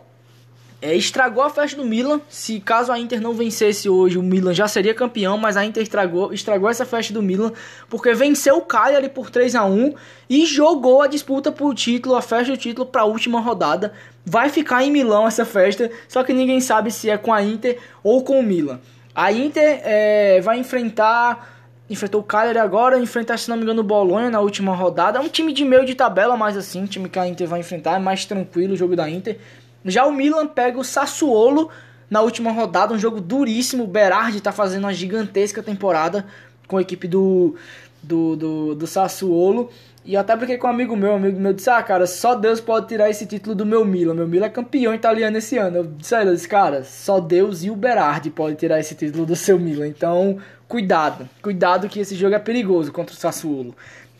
é, 0.80 0.94
estragou 0.94 1.42
a 1.42 1.50
festa 1.50 1.76
do 1.76 1.84
Milan. 1.84 2.20
Se 2.28 2.60
caso 2.60 2.92
a 2.92 2.98
Inter 2.98 3.20
não 3.20 3.32
vencesse 3.32 3.88
hoje, 3.88 4.18
o 4.18 4.22
Milan 4.22 4.52
já 4.52 4.68
seria 4.68 4.92
campeão, 4.92 5.38
mas 5.38 5.56
a 5.56 5.64
Inter 5.64 5.82
estragou, 5.82 6.32
estragou 6.32 6.68
essa 6.68 6.84
festa 6.84 7.12
do 7.12 7.22
Milan 7.22 7.52
porque 7.88 8.12
venceu 8.14 8.56
o 8.58 8.62
Cagliari 8.62 9.08
por 9.08 9.30
3 9.30 9.54
a 9.54 9.64
1 9.64 9.94
e 10.28 10.44
jogou 10.46 11.02
a 11.02 11.06
disputa 11.06 11.50
por 11.50 11.74
título, 11.74 12.16
a 12.16 12.22
festa 12.22 12.52
do 12.52 12.58
título 12.58 12.86
para 12.86 13.02
a 13.02 13.06
última 13.06 13.40
rodada. 13.40 13.92
Vai 14.24 14.48
ficar 14.48 14.82
em 14.82 14.90
Milão 14.90 15.26
essa 15.26 15.44
festa, 15.44 15.90
só 16.08 16.22
que 16.22 16.32
ninguém 16.32 16.60
sabe 16.60 16.90
se 16.90 17.08
é 17.08 17.16
com 17.16 17.32
a 17.32 17.42
Inter 17.42 17.78
ou 18.02 18.22
com 18.22 18.38
o 18.38 18.42
Milan. 18.42 18.80
A 19.14 19.32
Inter 19.32 19.80
é, 19.84 20.40
vai 20.42 20.58
enfrentar 20.58 21.54
enfrentou 21.88 22.20
o 22.20 22.24
Cagliari 22.24 22.58
agora, 22.58 22.98
enfrentar, 22.98 23.38
se 23.38 23.48
não 23.48 23.56
me 23.56 23.62
engano, 23.62 23.80
o 23.80 23.84
Bolonha 23.84 24.30
na 24.30 24.40
última 24.40 24.74
rodada. 24.74 25.18
É 25.18 25.20
um 25.20 25.28
time 25.28 25.52
de 25.52 25.64
meio 25.64 25.84
de 25.84 25.94
tabela, 25.94 26.36
mas 26.36 26.56
assim, 26.56 26.86
time 26.86 27.08
que 27.08 27.18
a 27.18 27.26
Inter 27.26 27.46
vai 27.46 27.60
enfrentar, 27.60 27.96
é 27.96 27.98
mais 27.98 28.24
tranquilo 28.24 28.72
o 28.72 28.76
jogo 28.76 28.96
da 28.96 29.08
Inter. 29.08 29.38
Já 29.84 30.06
o 30.06 30.12
Milan 30.12 30.46
pega 30.46 30.78
o 30.78 30.84
Sassuolo 30.84 31.70
na 32.10 32.20
última 32.20 32.52
rodada, 32.52 32.94
um 32.94 32.98
jogo 32.98 33.20
duríssimo. 33.20 33.84
O 33.84 33.88
Berardi 33.88 34.38
está 34.38 34.52
fazendo 34.52 34.84
uma 34.84 34.94
gigantesca 34.94 35.62
temporada 35.62 36.26
com 36.66 36.76
a 36.76 36.82
equipe 36.82 37.06
do, 37.06 37.54
do, 38.02 38.36
do, 38.36 38.74
do 38.74 38.86
Sassuolo. 38.86 39.70
E 40.06 40.18
até 40.18 40.36
brinquei 40.36 40.58
com 40.58 40.66
um 40.66 40.70
amigo 40.70 40.94
meu, 40.94 41.12
um 41.12 41.16
amigo 41.16 41.40
meu 41.40 41.54
disse, 41.54 41.70
ah, 41.70 41.82
cara, 41.82 42.06
só 42.06 42.34
Deus 42.34 42.60
pode 42.60 42.88
tirar 42.88 43.08
esse 43.08 43.24
título 43.24 43.54
do 43.54 43.64
meu 43.64 43.86
Milan. 43.86 44.12
Meu 44.12 44.28
Milan 44.28 44.46
é 44.46 44.50
campeão 44.50 44.94
italiano 44.94 45.38
esse 45.38 45.56
ano. 45.56 45.78
Eu 45.78 45.84
disse, 45.84 46.14
eu 46.14 46.34
disse 46.34 46.46
cara, 46.46 46.84
só 46.84 47.18
Deus 47.20 47.64
e 47.64 47.70
o 47.70 47.76
Berardi 47.76 48.30
pode 48.30 48.56
tirar 48.56 48.78
esse 48.78 48.94
título 48.94 49.24
do 49.24 49.34
seu 49.34 49.58
Milan. 49.58 49.88
Então, 49.88 50.38
cuidado. 50.68 51.26
Cuidado 51.40 51.88
que 51.88 52.00
esse 52.00 52.14
jogo 52.14 52.34
é 52.34 52.38
perigoso 52.38 52.92
contra 52.92 53.14
o 53.14 53.18
Sassuolo. 53.18 53.74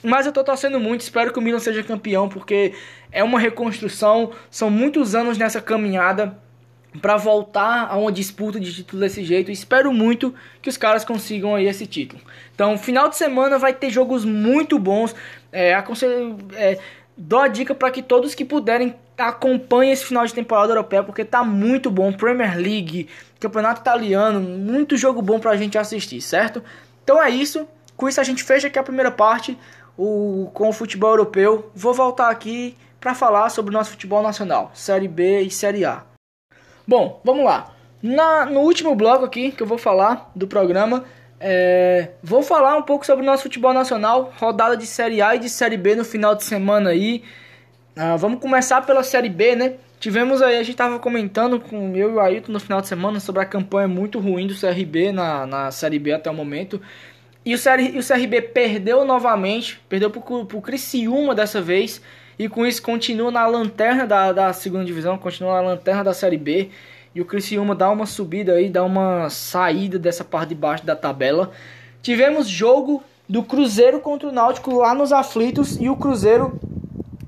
Mas 0.05 0.27
eu 0.27 0.33
tô 0.33 0.45
torcendo 0.45 0.79
muito, 0.79 1.01
espero 1.01 1.33
que 1.33 1.39
o 1.39 1.43
Milan 1.43 1.59
seja 1.59 1.83
campeão, 1.83 2.29
porque 2.29 2.75
é 3.11 3.25
uma 3.25 3.41
reconstrução, 3.41 4.33
são 4.51 4.69
muitos 4.69 5.15
anos 5.15 5.39
nessa 5.39 5.63
caminhada 5.63 6.37
para 7.01 7.17
voltar 7.17 7.89
a 7.91 7.97
uma 7.97 8.13
disputa 8.13 8.61
de 8.61 8.73
título 8.73 9.01
desse 9.01 9.25
jeito. 9.25 9.51
Espero 9.51 9.93
muito 9.93 10.35
que 10.61 10.69
os 10.69 10.77
caras 10.77 11.05
consigam 11.05 11.55
aí 11.55 11.67
esse 11.67 11.87
título. 11.87 12.21
Então, 12.55 12.77
final 12.77 13.09
de 13.09 13.17
semana 13.17 13.59
vai 13.59 13.73
ter 13.73 13.91
jogos 13.91 14.25
muito 14.25 14.79
bons. 14.79 15.15
É, 15.51 15.75
aconselho, 15.75 16.37
é, 16.55 16.79
dou 17.17 17.41
a 17.41 17.49
dica 17.49 17.75
para 17.75 17.91
que 17.91 18.03
todos 18.03 18.35
que 18.35 18.45
puderem 18.45 18.95
acompanhem 19.17 19.93
esse 19.93 20.05
final 20.05 20.27
de 20.27 20.35
temporada 20.35 20.73
europeia, 20.73 21.03
porque 21.03 21.25
tá 21.25 21.43
muito 21.43 21.91
bom. 21.91 22.13
Premier 22.13 22.57
League, 22.57 23.09
Campeonato 23.41 23.81
Italiano, 23.81 24.41
muito 24.41 24.97
jogo 24.97 25.23
bom 25.23 25.39
pra 25.39 25.57
gente 25.57 25.79
assistir, 25.79 26.21
certo? 26.21 26.63
Então 27.03 27.23
é 27.23 27.31
isso. 27.31 27.67
Com 27.97 28.09
isso 28.09 28.21
a 28.21 28.25
gente 28.25 28.43
fecha 28.43 28.67
aqui 28.67 28.79
a 28.79 28.83
primeira 28.83 29.11
parte. 29.11 29.57
O, 29.97 30.51
com 30.53 30.69
o 30.69 30.73
futebol 30.73 31.11
europeu, 31.11 31.71
vou 31.75 31.95
voltar 31.95 32.31
aqui 32.31 32.77
para 33.01 33.15
falar 33.15 33.51
sobre 33.51 33.71
o 33.71 33.73
nosso 33.73 33.91
futebol 33.91 34.23
nacional, 34.23 34.71
Série 34.75 35.09
B 35.09 35.43
e 35.43 35.51
Série 35.51 35.85
A. 35.85 36.03
Bom, 36.87 37.21
vamos 37.25 37.45
lá. 37.45 37.73
Na, 38.03 38.47
no 38.47 38.61
último 38.61 38.95
bloco 38.95 39.25
aqui 39.25 39.51
que 39.51 39.63
eu 39.63 39.67
vou 39.67 39.79
falar 39.79 40.31
do 40.35 40.47
programa, 40.47 41.05
é, 41.41 42.11
vou 42.23 42.43
falar 42.43 42.77
um 42.77 42.83
pouco 42.83 43.05
sobre 43.05 43.23
o 43.23 43.27
nosso 43.27 43.45
futebol 43.45 43.73
nacional, 43.73 44.33
rodada 44.39 44.77
de 44.77 44.87
Série 44.87 45.21
A 45.21 45.35
e 45.35 45.39
de 45.39 45.49
Série 45.49 45.77
B 45.77 45.95
no 45.95 46.05
final 46.05 46.35
de 46.35 46.45
semana 46.45 46.91
aí. 46.91 47.23
Ah, 47.97 48.17
vamos 48.17 48.41
começar 48.41 48.83
pela 48.83 49.03
Série 49.03 49.29
B, 49.29 49.55
né? 49.55 49.75
Tivemos 50.01 50.43
aí, 50.43 50.59
a 50.59 50.63
gente 50.63 50.77
tava 50.77 50.99
comentando 50.99 51.59
com 51.59 51.97
eu 51.97 52.11
e 52.11 52.15
o 52.15 52.21
Ailton 52.21 52.53
no 52.53 52.61
final 52.61 52.81
de 52.81 52.89
semana 52.89 53.21
sobre 53.21 53.41
a 53.41 53.47
campanha 53.47 53.89
muito 53.89 54.19
ruim 54.19 54.47
do 54.47 54.55
CRB 54.55 55.13
na, 55.13 55.47
na 55.47 55.71
Série 55.71 55.99
B 55.99 56.13
até 56.13 56.31
o 56.31 56.35
momento. 56.35 56.81
E 57.45 57.55
o, 57.55 57.59
CR, 57.59 57.99
o 57.99 58.07
CRB 58.07 58.41
perdeu 58.41 59.05
novamente, 59.05 59.81
perdeu 59.89 60.11
pro, 60.11 60.45
pro 60.47 60.61
Criciúma 60.61 61.35
dessa 61.35 61.61
vez. 61.61 62.01
E 62.39 62.49
com 62.49 62.67
isso 62.67 62.83
continua 62.83 63.31
na 63.31 63.47
lanterna 63.47 64.07
da, 64.07 64.33
da 64.33 64.53
segunda 64.53 64.85
divisão, 64.85 65.19
continua 65.19 65.55
na 65.55 65.69
lanterna 65.69 66.03
da 66.03 66.15
Série 66.15 66.39
B. 66.39 66.71
E 67.15 67.21
o 67.21 67.25
Criciúma 67.25 67.75
dá 67.75 67.91
uma 67.91 68.07
subida 68.07 68.55
aí, 68.55 68.69
dá 68.69 68.83
uma 68.83 69.29
saída 69.31 69.99
dessa 69.99 70.25
parte 70.25 70.49
de 70.49 70.55
baixo 70.55 70.85
da 70.85 70.97
tabela. 70.97 71.53
Tivemos 72.03 72.49
jogo 72.49 73.03
do 73.29 73.43
Cruzeiro 73.43 74.01
contra 74.01 74.29
o 74.29 74.33
Náutico 74.33 74.75
lá 74.79 74.95
nos 74.95 75.13
aflitos 75.13 75.81
e 75.81 75.89
o 75.89 75.97
Cruzeiro 75.97 76.59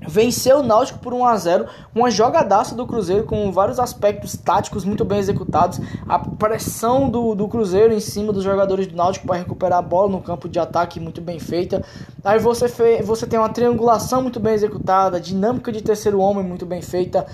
venceu 0.07 0.59
o 0.59 0.63
Náutico 0.63 0.99
por 0.99 1.13
1 1.13 1.25
a 1.25 1.37
0 1.37 1.65
uma 1.93 2.09
jogadaça 2.09 2.73
do 2.73 2.87
Cruzeiro 2.87 3.25
com 3.25 3.51
vários 3.51 3.79
aspectos 3.79 4.35
táticos 4.35 4.85
muito 4.85 5.03
bem 5.03 5.19
executados, 5.19 5.79
a 6.07 6.17
pressão 6.17 7.09
do, 7.09 7.35
do 7.35 7.47
Cruzeiro 7.47 7.93
em 7.93 7.99
cima 7.99 8.31
dos 8.31 8.43
jogadores 8.43 8.87
do 8.87 8.95
Náutico 8.95 9.27
para 9.27 9.37
recuperar 9.37 9.79
a 9.79 9.81
bola 9.81 10.09
no 10.09 10.21
campo 10.21 10.47
de 10.47 10.59
ataque 10.59 10.99
muito 10.99 11.21
bem 11.21 11.39
feita, 11.39 11.83
aí 12.23 12.39
você, 12.39 12.67
fe, 12.67 13.01
você 13.03 13.27
tem 13.27 13.37
uma 13.37 13.49
triangulação 13.49 14.21
muito 14.21 14.39
bem 14.39 14.53
executada, 14.53 15.19
dinâmica 15.19 15.71
de 15.71 15.81
terceiro 15.81 16.19
homem 16.19 16.43
muito 16.43 16.65
bem 16.65 16.81
feita, 16.81 17.25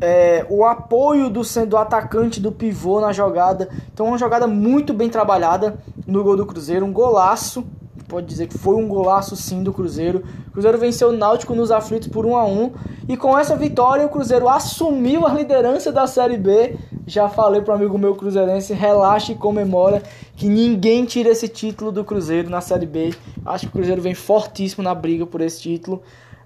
é, 0.00 0.44
o 0.50 0.64
apoio 0.64 1.30
do, 1.30 1.42
do 1.66 1.76
atacante 1.76 2.40
do 2.40 2.50
pivô 2.50 3.00
na 3.00 3.12
jogada, 3.12 3.68
então 3.92 4.06
uma 4.06 4.18
jogada 4.18 4.46
muito 4.46 4.92
bem 4.92 5.08
trabalhada 5.08 5.78
no 6.06 6.22
gol 6.24 6.36
do 6.36 6.44
Cruzeiro, 6.44 6.84
um 6.84 6.92
golaço 6.92 7.64
pode 8.12 8.26
dizer 8.26 8.46
que 8.46 8.58
foi 8.58 8.74
um 8.74 8.86
golaço 8.86 9.34
sim 9.34 9.62
do 9.62 9.72
Cruzeiro. 9.72 10.22
O 10.48 10.50
Cruzeiro 10.50 10.76
venceu 10.76 11.08
o 11.08 11.12
Náutico 11.12 11.54
nos 11.54 11.70
aflitos 11.70 12.08
por 12.08 12.26
1 12.26 12.36
a 12.36 12.44
1 12.44 12.72
e 13.08 13.16
com 13.16 13.38
essa 13.38 13.56
vitória 13.56 14.04
o 14.04 14.10
Cruzeiro 14.10 14.50
assumiu 14.50 15.26
a 15.26 15.32
liderança 15.32 15.90
da 15.90 16.06
Série 16.06 16.36
B. 16.36 16.76
Já 17.06 17.30
falei 17.30 17.62
para 17.62 17.74
amigo 17.74 17.96
meu 17.96 18.14
cruzeirense, 18.14 18.74
relaxe 18.74 19.32
e 19.32 19.34
comemora 19.34 20.02
que 20.36 20.46
ninguém 20.46 21.06
tira 21.06 21.30
esse 21.30 21.48
título 21.48 21.90
do 21.90 22.04
Cruzeiro 22.04 22.50
na 22.50 22.60
Série 22.60 22.84
B. 22.84 23.14
Acho 23.46 23.64
que 23.64 23.70
o 23.70 23.72
Cruzeiro 23.72 24.02
vem 24.02 24.14
fortíssimo 24.14 24.84
na 24.84 24.94
briga 24.94 25.24
por 25.24 25.40
esse 25.40 25.62
título, 25.62 26.02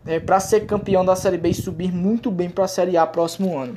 é, 0.07 0.21
para 0.21 0.39
ser 0.39 0.67
campeão 0.67 1.05
da 1.05 1.17
Série 1.17 1.37
B 1.37 1.49
e 1.49 1.55
subir 1.55 1.93
muito 1.93 2.31
bem 2.31 2.49
para 2.49 2.67
a 2.67 2.69
Série 2.69 2.97
A 2.97 3.05
próximo 3.05 3.59
ano. 3.59 3.75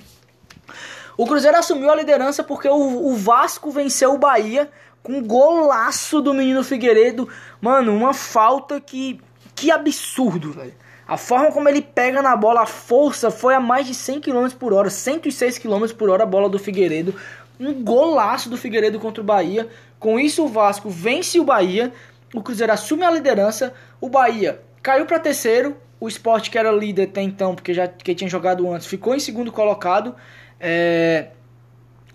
O 1.17 1.25
Cruzeiro 1.25 1.57
assumiu 1.57 1.89
a 1.89 1.95
liderança 1.95 2.43
porque 2.43 2.69
o, 2.69 3.07
o 3.07 3.15
Vasco 3.15 3.71
venceu 3.71 4.13
o 4.13 4.17
Bahia 4.19 4.69
com 5.03 5.13
um 5.13 5.23
golaço 5.25 6.21
do 6.21 6.33
menino 6.33 6.63
Figueiredo. 6.63 7.27
Mano, 7.61 7.95
uma 7.95 8.13
falta 8.13 8.79
que. 8.79 9.19
Que 9.55 9.71
absurdo, 9.71 10.53
velho. 10.53 10.73
A 11.09 11.17
forma 11.17 11.51
como 11.51 11.67
ele 11.67 11.81
pega 11.81 12.21
na 12.21 12.35
bola, 12.35 12.61
a 12.61 12.65
força 12.67 13.31
foi 13.31 13.55
a 13.55 13.59
mais 13.59 13.87
de 13.87 13.95
100 13.95 14.21
km 14.21 14.47
por 14.57 14.73
hora, 14.73 14.91
106 14.91 15.57
km 15.57 15.87
por 15.97 16.07
hora 16.07 16.21
a 16.21 16.25
bola 16.25 16.47
do 16.47 16.59
Figueiredo. 16.59 17.15
Um 17.59 17.83
golaço 17.83 18.47
do 18.47 18.55
Figueiredo 18.55 18.99
contra 18.99 19.21
o 19.21 19.25
Bahia. 19.25 19.67
Com 19.99 20.19
isso, 20.19 20.45
o 20.45 20.47
Vasco 20.47 20.87
vence 20.89 21.39
o 21.39 21.43
Bahia. 21.43 21.91
O 22.33 22.43
Cruzeiro 22.43 22.71
assume 22.71 23.03
a 23.03 23.11
liderança. 23.11 23.73
O 23.99 24.07
Bahia 24.07 24.61
caiu 24.83 25.05
para 25.05 25.19
terceiro. 25.19 25.75
O 25.99 26.07
Sport, 26.07 26.49
que 26.49 26.57
era 26.57 26.71
líder 26.71 27.09
até 27.09 27.21
então, 27.21 27.55
porque 27.55 27.73
já 27.73 27.87
que 27.87 28.15
tinha 28.15 28.29
jogado 28.29 28.71
antes, 28.71 28.85
ficou 28.87 29.15
em 29.15 29.19
segundo 29.19 29.51
colocado. 29.51 30.15
É, 30.59 31.29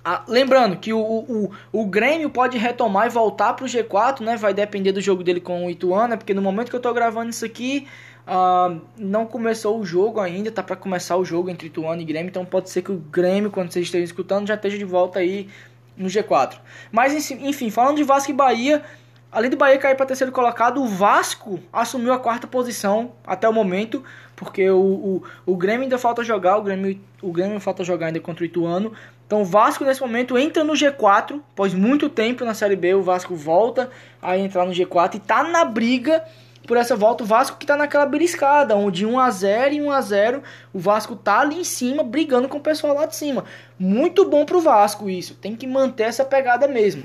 ah, 0.04 0.22
lembrando 0.28 0.76
que 0.76 0.92
o, 0.92 1.00
o, 1.00 1.50
o 1.72 1.86
Grêmio 1.86 2.28
pode 2.28 2.58
retomar 2.58 3.06
e 3.06 3.10
voltar 3.10 3.54
para 3.54 3.64
o 3.64 3.68
G4, 3.68 4.20
né? 4.20 4.36
Vai 4.36 4.52
depender 4.52 4.92
do 4.92 5.00
jogo 5.00 5.24
dele 5.24 5.40
com 5.40 5.64
o 5.64 5.70
Ituano, 5.70 6.18
porque 6.18 6.34
no 6.34 6.42
momento 6.42 6.68
que 6.68 6.76
eu 6.76 6.78
estou 6.78 6.92
gravando 6.92 7.30
isso 7.30 7.44
aqui, 7.44 7.86
uh, 8.26 8.80
não 8.98 9.24
começou 9.24 9.80
o 9.80 9.84
jogo 9.84 10.20
ainda, 10.20 10.50
tá 10.50 10.62
para 10.62 10.76
começar 10.76 11.16
o 11.16 11.24
jogo 11.24 11.48
entre 11.48 11.68
Ituano 11.68 12.02
e 12.02 12.04
Grêmio, 12.04 12.28
então 12.28 12.44
pode 12.44 12.68
ser 12.68 12.82
que 12.82 12.92
o 12.92 12.96
Grêmio, 12.96 13.50
quando 13.50 13.72
vocês 13.72 13.86
estejam 13.86 14.04
escutando, 14.04 14.46
já 14.46 14.54
esteja 14.54 14.76
de 14.76 14.84
volta 14.84 15.20
aí 15.20 15.48
no 15.96 16.08
G4. 16.08 16.58
Mas 16.92 17.30
enfim, 17.30 17.70
falando 17.70 17.96
de 17.96 18.04
Vasco 18.04 18.30
e 18.30 18.34
Bahia, 18.34 18.82
além 19.30 19.50
do 19.50 19.56
Bahia 19.56 19.78
cair 19.78 19.96
para 19.96 20.06
terceiro 20.06 20.32
colocado, 20.32 20.82
o 20.82 20.86
Vasco 20.86 21.60
assumiu 21.72 22.12
a 22.12 22.18
quarta 22.18 22.46
posição 22.46 23.12
até 23.26 23.48
o 23.48 23.52
momento, 23.52 24.02
porque 24.36 24.68
o, 24.68 24.80
o, 24.80 25.22
o 25.46 25.56
Grêmio 25.56 25.82
ainda 25.82 25.98
falta 25.98 26.22
jogar, 26.22 26.56
o 26.58 26.62
Grêmio, 26.62 27.00
o 27.22 27.32
Grêmio 27.32 27.58
falta 27.60 27.84
jogar 27.84 28.08
ainda 28.08 28.20
contra 28.20 28.42
o 28.42 28.46
Ituano, 28.46 28.92
então 29.26 29.42
o 29.42 29.44
Vasco 29.44 29.84
nesse 29.84 30.00
momento 30.00 30.36
entra 30.36 30.62
no 30.62 30.74
G4, 30.74 31.40
após 31.52 31.72
muito 31.72 32.08
tempo 32.08 32.44
na 32.44 32.54
Série 32.54 32.76
B, 32.76 32.94
o 32.94 33.02
Vasco 33.02 33.34
volta 33.34 33.90
a 34.20 34.36
entrar 34.36 34.66
no 34.66 34.72
G4 34.72 35.14
e 35.14 35.18
tá 35.18 35.42
na 35.42 35.64
briga 35.64 36.22
por 36.66 36.76
essa 36.76 36.94
volta. 36.94 37.24
O 37.24 37.26
Vasco 37.26 37.56
que 37.56 37.66
tá 37.66 37.76
naquela 37.76 38.06
beliscada, 38.06 38.76
onde 38.76 39.06
1 39.06 39.18
a 39.18 39.30
0 39.30 39.74
e 39.74 39.82
1 39.82 39.90
a 39.90 40.00
0, 40.00 40.42
o 40.72 40.78
Vasco 40.78 41.16
tá 41.16 41.40
ali 41.40 41.60
em 41.60 41.64
cima 41.64 42.02
brigando 42.02 42.48
com 42.48 42.58
o 42.58 42.60
pessoal 42.60 42.94
lá 42.94 43.06
de 43.06 43.16
cima. 43.16 43.44
Muito 43.78 44.28
bom 44.28 44.44
pro 44.44 44.60
Vasco 44.60 45.08
isso. 45.08 45.34
Tem 45.34 45.56
que 45.56 45.66
manter 45.66 46.04
essa 46.04 46.24
pegada 46.24 46.68
mesmo. 46.68 47.04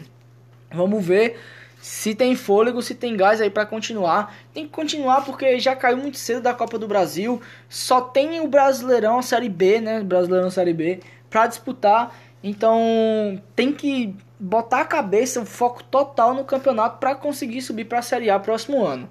Vamos 0.71 1.03
ver 1.03 1.39
se 1.81 2.13
tem 2.13 2.35
fôlego, 2.35 2.81
se 2.81 2.93
tem 2.93 3.15
gás 3.15 3.39
aí 3.39 3.49
para 3.49 3.65
continuar. 3.65 4.35
Tem 4.53 4.65
que 4.65 4.71
continuar 4.71 5.23
porque 5.23 5.57
já 5.59 5.75
caiu 5.75 5.97
muito 5.97 6.17
cedo 6.17 6.41
da 6.41 6.53
Copa 6.53 6.77
do 6.77 6.87
Brasil. 6.87 7.41
Só 7.69 8.01
tem 8.01 8.41
o 8.41 8.47
Brasileirão, 8.47 9.19
a 9.19 9.21
Série 9.21 9.49
B, 9.49 9.79
né? 9.79 10.01
Brasileirão 10.01 10.51
Série 10.51 10.73
B 10.73 10.99
para 11.29 11.47
disputar. 11.47 12.15
Então 12.43 13.41
tem 13.55 13.73
que 13.73 14.15
botar 14.39 14.81
a 14.81 14.85
cabeça, 14.85 15.41
o 15.41 15.45
foco 15.45 15.83
total 15.83 16.33
no 16.33 16.45
campeonato 16.45 16.97
para 16.97 17.15
conseguir 17.15 17.61
subir 17.61 17.85
para 17.85 17.99
a 17.99 18.01
Série 18.01 18.29
A 18.29 18.39
próximo 18.39 18.85
ano, 18.85 19.09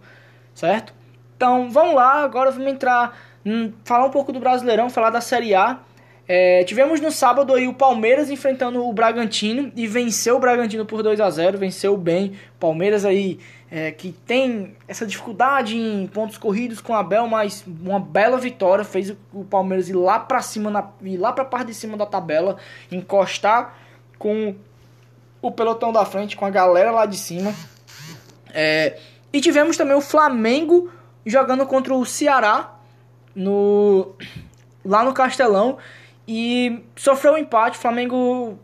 certo? 0.55 0.95
Então 1.37 1.71
vamos 1.71 1.95
lá, 1.95 2.23
agora 2.23 2.51
vamos 2.51 2.67
entrar, 2.67 3.17
hum, 3.45 3.73
falar 3.85 4.07
um 4.07 4.11
pouco 4.11 4.33
do 4.33 4.41
Brasileirão, 4.41 4.89
falar 4.89 5.11
da 5.11 5.21
Série 5.21 5.55
A. 5.55 5.79
É, 6.27 6.63
tivemos 6.65 7.01
no 7.01 7.11
sábado 7.11 7.55
aí 7.55 7.67
o 7.67 7.73
Palmeiras 7.73 8.29
enfrentando 8.29 8.87
o 8.87 8.93
Bragantino 8.93 9.73
e 9.75 9.87
venceu 9.87 10.37
o 10.37 10.39
Bragantino 10.41 10.85
por 10.85 11.03
2 11.03 11.21
a 11.21 11.31
0 11.31 11.57
venceu 11.57 11.97
bem. 11.97 12.35
Palmeiras 12.61 13.05
aí 13.05 13.39
é, 13.71 13.93
que 13.93 14.13
tem 14.13 14.77
essa 14.87 15.07
dificuldade 15.07 15.77
em 15.77 16.07
pontos 16.07 16.39
corridos 16.39 16.81
com 16.81 16.95
a 16.95 17.01
Abel, 17.01 17.27
mas 17.27 17.65
uma 17.67 18.01
bela 18.01 18.39
vitória 18.39 18.85
fez 18.85 19.15
o 19.33 19.45
Palmeiras 19.45 19.89
ir 19.89 19.95
lá 19.95 20.19
para 20.19 20.41
cima, 20.41 20.71
na, 20.71 20.89
ir 21.03 21.19
lá 21.19 21.33
para 21.33 21.45
parte 21.45 21.69
de 21.69 21.75
cima 21.75 21.97
da 21.97 22.07
tabela, 22.07 22.57
encostar 22.91 23.77
com 24.19 24.55
o 25.43 25.51
pelotão 25.51 25.93
da 25.93 26.05
frente, 26.05 26.37
com 26.37 26.47
a 26.47 26.51
galera 26.51 26.91
lá 26.91 27.07
de 27.07 27.17
cima. 27.17 27.55
É, 28.53 28.99
e 29.33 29.41
tivemos 29.41 29.77
também 29.77 29.97
o 29.97 30.01
Flamengo 30.01 30.91
jogando 31.25 31.67
contra 31.67 31.95
o 31.95 32.05
Ceará 32.07 32.75
no 33.35 34.15
lá 34.85 35.05
no 35.05 35.13
Castelão 35.13 35.77
e 36.27 36.83
sofreu 36.97 37.35
um 37.35 37.39
empate. 37.39 37.77
O 37.77 37.81
Flamengo 37.81 38.59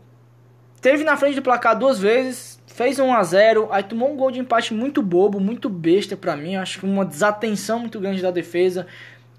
teve 0.81 1.03
na 1.03 1.15
frente 1.15 1.35
do 1.35 1.41
placar 1.41 1.77
duas 1.77 1.99
vezes, 1.99 2.54
fez 2.75 2.99
1 2.99 3.13
a 3.13 3.23
0 3.23 3.69
aí 3.71 3.83
tomou 3.83 4.11
um 4.11 4.17
gol 4.17 4.29
de 4.29 4.39
empate 4.39 4.73
muito 4.73 5.01
bobo, 5.01 5.39
muito 5.39 5.69
besta 5.69 6.17
para 6.17 6.35
mim. 6.35 6.57
Acho 6.57 6.79
que 6.79 6.85
uma 6.85 7.05
desatenção 7.05 7.79
muito 7.79 8.01
grande 8.01 8.21
da 8.21 8.31
defesa. 8.31 8.85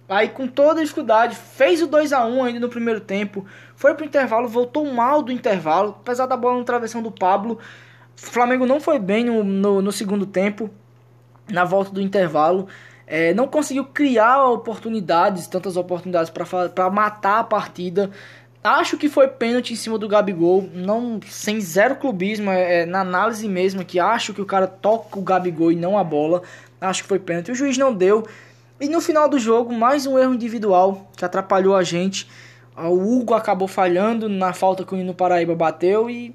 Aí 0.08 0.30
com 0.30 0.48
toda 0.48 0.80
dificuldade, 0.80 1.36
fez 1.36 1.82
o 1.82 1.86
2 1.86 2.14
a 2.14 2.24
1 2.24 2.44
ainda 2.44 2.60
no 2.60 2.70
primeiro 2.70 2.98
tempo. 2.98 3.44
Foi 3.74 3.94
pro 3.94 4.06
intervalo, 4.06 4.48
voltou 4.48 4.90
mal 4.90 5.20
do 5.20 5.30
intervalo, 5.30 5.96
apesar 6.00 6.24
da 6.24 6.36
bola 6.36 6.56
no 6.56 6.64
travessão 6.64 7.02
do 7.02 7.10
Pablo. 7.10 7.58
O 8.16 8.20
Flamengo 8.20 8.64
não 8.64 8.80
foi 8.80 8.98
bem 8.98 9.24
no, 9.24 9.44
no, 9.44 9.82
no 9.82 9.92
segundo 9.92 10.24
tempo, 10.24 10.70
na 11.46 11.64
volta 11.64 11.90
do 11.90 12.00
intervalo. 12.00 12.66
É, 13.06 13.34
não 13.34 13.46
conseguiu 13.46 13.84
criar 13.84 14.46
oportunidades, 14.46 15.46
tantas 15.46 15.76
oportunidades 15.76 16.30
para 16.30 16.90
matar 16.90 17.40
a 17.40 17.44
partida. 17.44 18.10
Acho 18.66 18.96
que 18.96 19.08
foi 19.08 19.28
pênalti 19.28 19.72
em 19.72 19.76
cima 19.76 19.96
do 19.96 20.08
Gabigol, 20.08 20.68
não 20.74 21.20
sem 21.28 21.60
zero 21.60 21.94
clubismo, 21.94 22.50
é, 22.50 22.80
é, 22.80 22.86
na 22.86 23.00
análise 23.00 23.46
mesmo 23.48 23.84
que 23.84 24.00
acho 24.00 24.34
que 24.34 24.40
o 24.40 24.44
cara 24.44 24.66
toca 24.66 25.18
o 25.18 25.22
Gabigol 25.22 25.70
e 25.70 25.76
não 25.76 25.96
a 25.96 26.02
bola. 26.02 26.42
Acho 26.80 27.02
que 27.02 27.08
foi 27.08 27.20
pênalti. 27.20 27.52
O 27.52 27.54
juiz 27.54 27.78
não 27.78 27.94
deu. 27.94 28.26
E 28.80 28.88
no 28.88 29.00
final 29.00 29.28
do 29.28 29.38
jogo, 29.38 29.72
mais 29.72 30.04
um 30.04 30.18
erro 30.18 30.34
individual 30.34 31.08
que 31.16 31.24
atrapalhou 31.24 31.76
a 31.76 31.82
gente. 31.82 32.28
O 32.76 33.18
Hugo 33.18 33.34
acabou 33.34 33.68
falhando 33.68 34.28
na 34.28 34.52
falta 34.52 34.84
que 34.84 34.92
o 34.92 34.96
Nino 34.96 35.14
Paraíba 35.14 35.54
bateu 35.54 36.10
e 36.10 36.34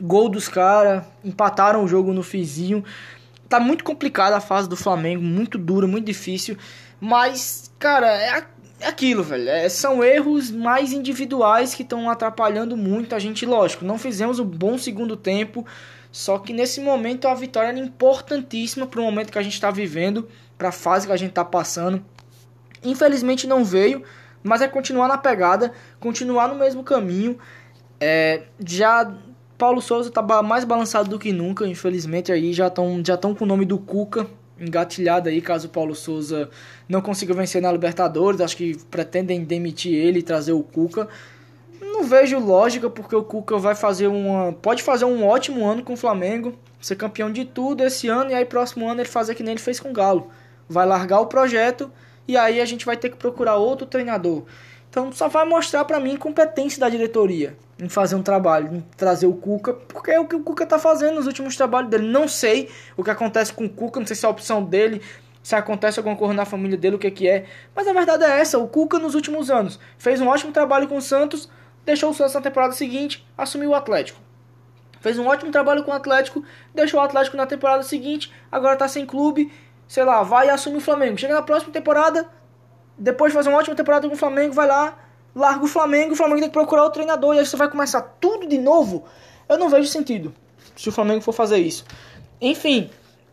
gol 0.00 0.28
dos 0.28 0.48
caras, 0.48 1.04
empataram 1.24 1.84
o 1.84 1.88
jogo 1.88 2.12
no 2.12 2.22
fizinho. 2.22 2.84
Tá 3.48 3.58
muito 3.58 3.82
complicada 3.82 4.36
a 4.36 4.40
fase 4.40 4.68
do 4.68 4.76
Flamengo, 4.76 5.22
muito 5.22 5.58
dura, 5.58 5.86
muito 5.86 6.06
difícil. 6.06 6.56
Mas, 7.00 7.70
cara, 7.78 8.06
é, 8.06 8.44
é 8.82 8.88
aquilo, 8.88 9.22
velho. 9.22 9.48
É, 9.48 9.68
são 9.68 10.02
erros 10.02 10.50
mais 10.50 10.92
individuais 10.92 11.74
que 11.74 11.82
estão 11.82 12.10
atrapalhando 12.10 12.76
muito 12.76 13.14
a 13.14 13.18
gente. 13.18 13.46
Lógico, 13.46 13.84
não 13.84 13.96
fizemos 13.96 14.38
um 14.38 14.44
bom 14.44 14.76
segundo 14.76 15.16
tempo. 15.16 15.64
Só 16.10 16.38
que 16.38 16.52
nesse 16.52 16.80
momento 16.80 17.28
a 17.28 17.34
vitória 17.34 17.68
era 17.68 17.78
importantíssima 17.78 18.86
para 18.86 19.00
o 19.00 19.04
momento 19.04 19.32
que 19.32 19.38
a 19.38 19.42
gente 19.42 19.54
está 19.54 19.70
vivendo, 19.70 20.28
para 20.58 20.68
a 20.68 20.72
fase 20.72 21.06
que 21.06 21.12
a 21.12 21.16
gente 21.16 21.30
está 21.30 21.44
passando. 21.44 22.04
Infelizmente 22.84 23.46
não 23.46 23.64
veio, 23.64 24.02
mas 24.42 24.60
é 24.60 24.68
continuar 24.68 25.08
na 25.08 25.16
pegada, 25.16 25.72
continuar 26.00 26.48
no 26.48 26.56
mesmo 26.56 26.82
caminho. 26.82 27.38
É, 27.98 28.42
já 28.66 29.14
Paulo 29.56 29.80
Souza 29.80 30.08
está 30.08 30.20
mais 30.42 30.64
balançado 30.64 31.08
do 31.08 31.18
que 31.18 31.32
nunca, 31.32 31.66
infelizmente 31.66 32.32
aí 32.32 32.52
já 32.52 32.66
estão 32.66 33.00
já 33.06 33.14
estão 33.14 33.34
com 33.34 33.44
o 33.44 33.48
nome 33.48 33.64
do 33.64 33.78
Cuca 33.78 34.26
engatilhado 34.62 35.28
aí, 35.28 35.40
caso 35.40 35.66
o 35.66 35.70
Paulo 35.70 35.94
Souza 35.94 36.48
não 36.88 37.00
consiga 37.00 37.34
vencer 37.34 37.60
na 37.60 37.70
Libertadores, 37.72 38.40
acho 38.40 38.56
que 38.56 38.76
pretendem 38.90 39.44
demitir 39.44 39.92
ele 39.94 40.20
e 40.20 40.22
trazer 40.22 40.52
o 40.52 40.62
Cuca. 40.62 41.08
Não 41.80 42.04
vejo 42.04 42.38
lógica 42.38 42.88
porque 42.88 43.14
o 43.14 43.24
Cuca 43.24 43.58
vai 43.58 43.74
fazer 43.74 44.06
uma, 44.06 44.52
pode 44.52 44.82
fazer 44.82 45.04
um 45.04 45.26
ótimo 45.26 45.66
ano 45.66 45.82
com 45.82 45.94
o 45.94 45.96
Flamengo, 45.96 46.54
ser 46.80 46.96
campeão 46.96 47.30
de 47.30 47.44
tudo 47.44 47.84
esse 47.84 48.08
ano 48.08 48.30
e 48.30 48.34
aí 48.34 48.44
próximo 48.44 48.88
ano 48.88 49.00
ele 49.00 49.08
fazer 49.08 49.34
que 49.34 49.42
nem 49.42 49.52
ele 49.52 49.60
fez 49.60 49.80
com 49.80 49.90
o 49.90 49.92
Galo. 49.92 50.30
Vai 50.68 50.86
largar 50.86 51.20
o 51.20 51.26
projeto 51.26 51.90
e 52.26 52.36
aí 52.36 52.60
a 52.60 52.64
gente 52.64 52.86
vai 52.86 52.96
ter 52.96 53.10
que 53.10 53.16
procurar 53.16 53.56
outro 53.56 53.86
treinador. 53.86 54.44
Então 54.92 55.10
só 55.10 55.26
vai 55.26 55.46
mostrar 55.46 55.86
para 55.86 55.98
mim 55.98 56.18
competência 56.18 56.78
da 56.78 56.86
diretoria 56.86 57.56
em 57.80 57.88
fazer 57.88 58.14
um 58.14 58.22
trabalho, 58.22 58.76
em 58.76 58.80
trazer 58.94 59.26
o 59.26 59.32
Cuca, 59.32 59.72
porque 59.72 60.10
é 60.10 60.20
o 60.20 60.26
que 60.26 60.36
o 60.36 60.40
Cuca 60.40 60.66
tá 60.66 60.78
fazendo 60.78 61.14
nos 61.14 61.26
últimos 61.26 61.56
trabalhos 61.56 61.88
dele. 61.88 62.06
Não 62.06 62.28
sei 62.28 62.68
o 62.94 63.02
que 63.02 63.08
acontece 63.08 63.54
com 63.54 63.64
o 63.64 63.70
Cuca, 63.70 63.98
não 63.98 64.06
sei 64.06 64.14
se 64.14 64.26
é 64.26 64.28
a 64.28 64.30
opção 64.30 64.62
dele, 64.62 65.00
se 65.42 65.56
acontece 65.56 65.98
alguma 65.98 66.14
coisa 66.14 66.34
na 66.34 66.44
família 66.44 66.76
dele, 66.76 66.96
o 66.96 66.98
que 66.98 67.10
que 67.10 67.26
é. 67.26 67.46
Mas 67.74 67.88
a 67.88 67.94
verdade 67.94 68.22
é 68.24 68.38
essa, 68.38 68.58
o 68.58 68.68
Cuca 68.68 68.98
nos 68.98 69.14
últimos 69.14 69.50
anos 69.50 69.80
fez 69.96 70.20
um 70.20 70.28
ótimo 70.28 70.52
trabalho 70.52 70.86
com 70.86 70.98
o 70.98 71.02
Santos, 71.02 71.48
deixou 71.86 72.10
o 72.10 72.14
Santos 72.14 72.34
na 72.34 72.42
temporada 72.42 72.74
seguinte, 72.74 73.26
assumiu 73.36 73.70
o 73.70 73.74
Atlético. 73.74 74.20
Fez 75.00 75.18
um 75.18 75.26
ótimo 75.26 75.50
trabalho 75.50 75.84
com 75.84 75.90
o 75.90 75.94
Atlético, 75.94 76.44
deixou 76.74 77.00
o 77.00 77.02
Atlético 77.02 77.38
na 77.38 77.46
temporada 77.46 77.82
seguinte, 77.82 78.30
agora 78.52 78.76
tá 78.76 78.86
sem 78.86 79.06
clube, 79.06 79.50
sei 79.88 80.04
lá, 80.04 80.22
vai 80.22 80.48
e 80.48 80.50
assume 80.50 80.76
o 80.76 80.80
Flamengo. 80.82 81.16
Chega 81.16 81.32
na 81.32 81.42
próxima 81.42 81.72
temporada, 81.72 82.28
depois 82.96 83.32
de 83.32 83.36
fazer 83.36 83.48
uma 83.48 83.58
ótima 83.58 83.74
temporada 83.74 84.08
com 84.08 84.14
o 84.14 84.18
Flamengo, 84.18 84.52
vai 84.52 84.66
lá, 84.66 84.98
larga 85.34 85.64
o 85.64 85.68
Flamengo, 85.68 86.12
o 86.12 86.16
Flamengo 86.16 86.40
tem 86.40 86.48
que 86.48 86.54
procurar 86.54 86.84
o 86.84 86.90
treinador, 86.90 87.34
e 87.34 87.38
aí 87.38 87.46
você 87.46 87.56
vai 87.56 87.70
começar 87.70 88.00
tudo 88.20 88.46
de 88.46 88.58
novo. 88.58 89.04
Eu 89.48 89.58
não 89.58 89.68
vejo 89.68 89.88
sentido 89.88 90.34
se 90.76 90.88
o 90.88 90.92
Flamengo 90.92 91.20
for 91.20 91.32
fazer 91.32 91.58
isso. 91.58 91.84
Enfim, 92.40 92.90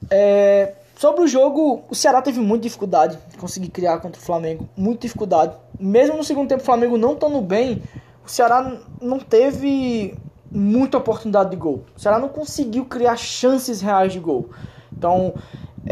é, 0.10 0.74
sobre 0.96 1.22
o 1.22 1.28
jogo, 1.28 1.84
o 1.89 1.96
Ceará 1.96 2.22
teve 2.22 2.39
muita 2.39 2.63
dificuldade 2.63 3.18
de 3.30 3.38
conseguir 3.38 3.70
criar 3.70 4.00
contra 4.00 4.22
o 4.22 4.24
Flamengo, 4.24 4.68
muita 4.75 5.01
dificuldade. 5.01 5.56
Mesmo 5.80 6.18
no 6.18 6.24
segundo 6.24 6.48
tempo, 6.48 6.62
o 6.62 6.66
Flamengo 6.66 6.98
não 6.98 7.13
estando 7.13 7.42
bem, 7.42 7.82
o 8.25 8.30
Ceará 8.30 8.80
não 9.01 9.20
teve 9.20 10.16
muita 10.51 10.98
oportunidade 10.98 11.51
de 11.51 11.56
gol. 11.56 11.86
O 11.96 12.00
Ceará 12.00 12.20
não 12.20 12.30
conseguiu 12.30 12.86
criar 12.86 13.16
chances 13.16 13.82
reais 13.82 14.13
de 14.13 14.20
gol. 14.20 14.50
Então, 14.92 15.34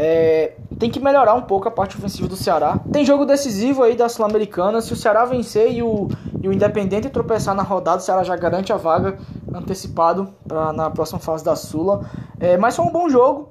é, 0.00 0.52
tem 0.78 0.88
que 0.88 1.00
melhorar 1.00 1.34
um 1.34 1.42
pouco 1.42 1.66
a 1.66 1.72
parte 1.72 1.96
ofensiva 1.96 2.28
do 2.28 2.36
Ceará. 2.36 2.78
Tem 2.92 3.04
jogo 3.04 3.26
decisivo 3.26 3.82
aí 3.82 3.96
da 3.96 4.08
Sul-Americana. 4.08 4.80
Se 4.80 4.92
o 4.92 4.96
Ceará 4.96 5.24
vencer 5.24 5.72
e 5.72 5.82
o, 5.82 6.06
e 6.40 6.48
o 6.48 6.52
Independente 6.52 7.08
tropeçar 7.08 7.52
na 7.52 7.64
rodada, 7.64 7.96
o 7.96 8.00
Ceará 8.00 8.22
já 8.22 8.36
garante 8.36 8.72
a 8.72 8.76
vaga 8.76 9.18
antecipado 9.52 10.28
pra, 10.46 10.72
na 10.72 10.88
próxima 10.88 11.18
fase 11.18 11.44
da 11.44 11.56
Sula. 11.56 12.08
É, 12.38 12.56
mas 12.56 12.76
foi 12.76 12.84
um 12.84 12.92
bom 12.92 13.08
jogo. 13.08 13.48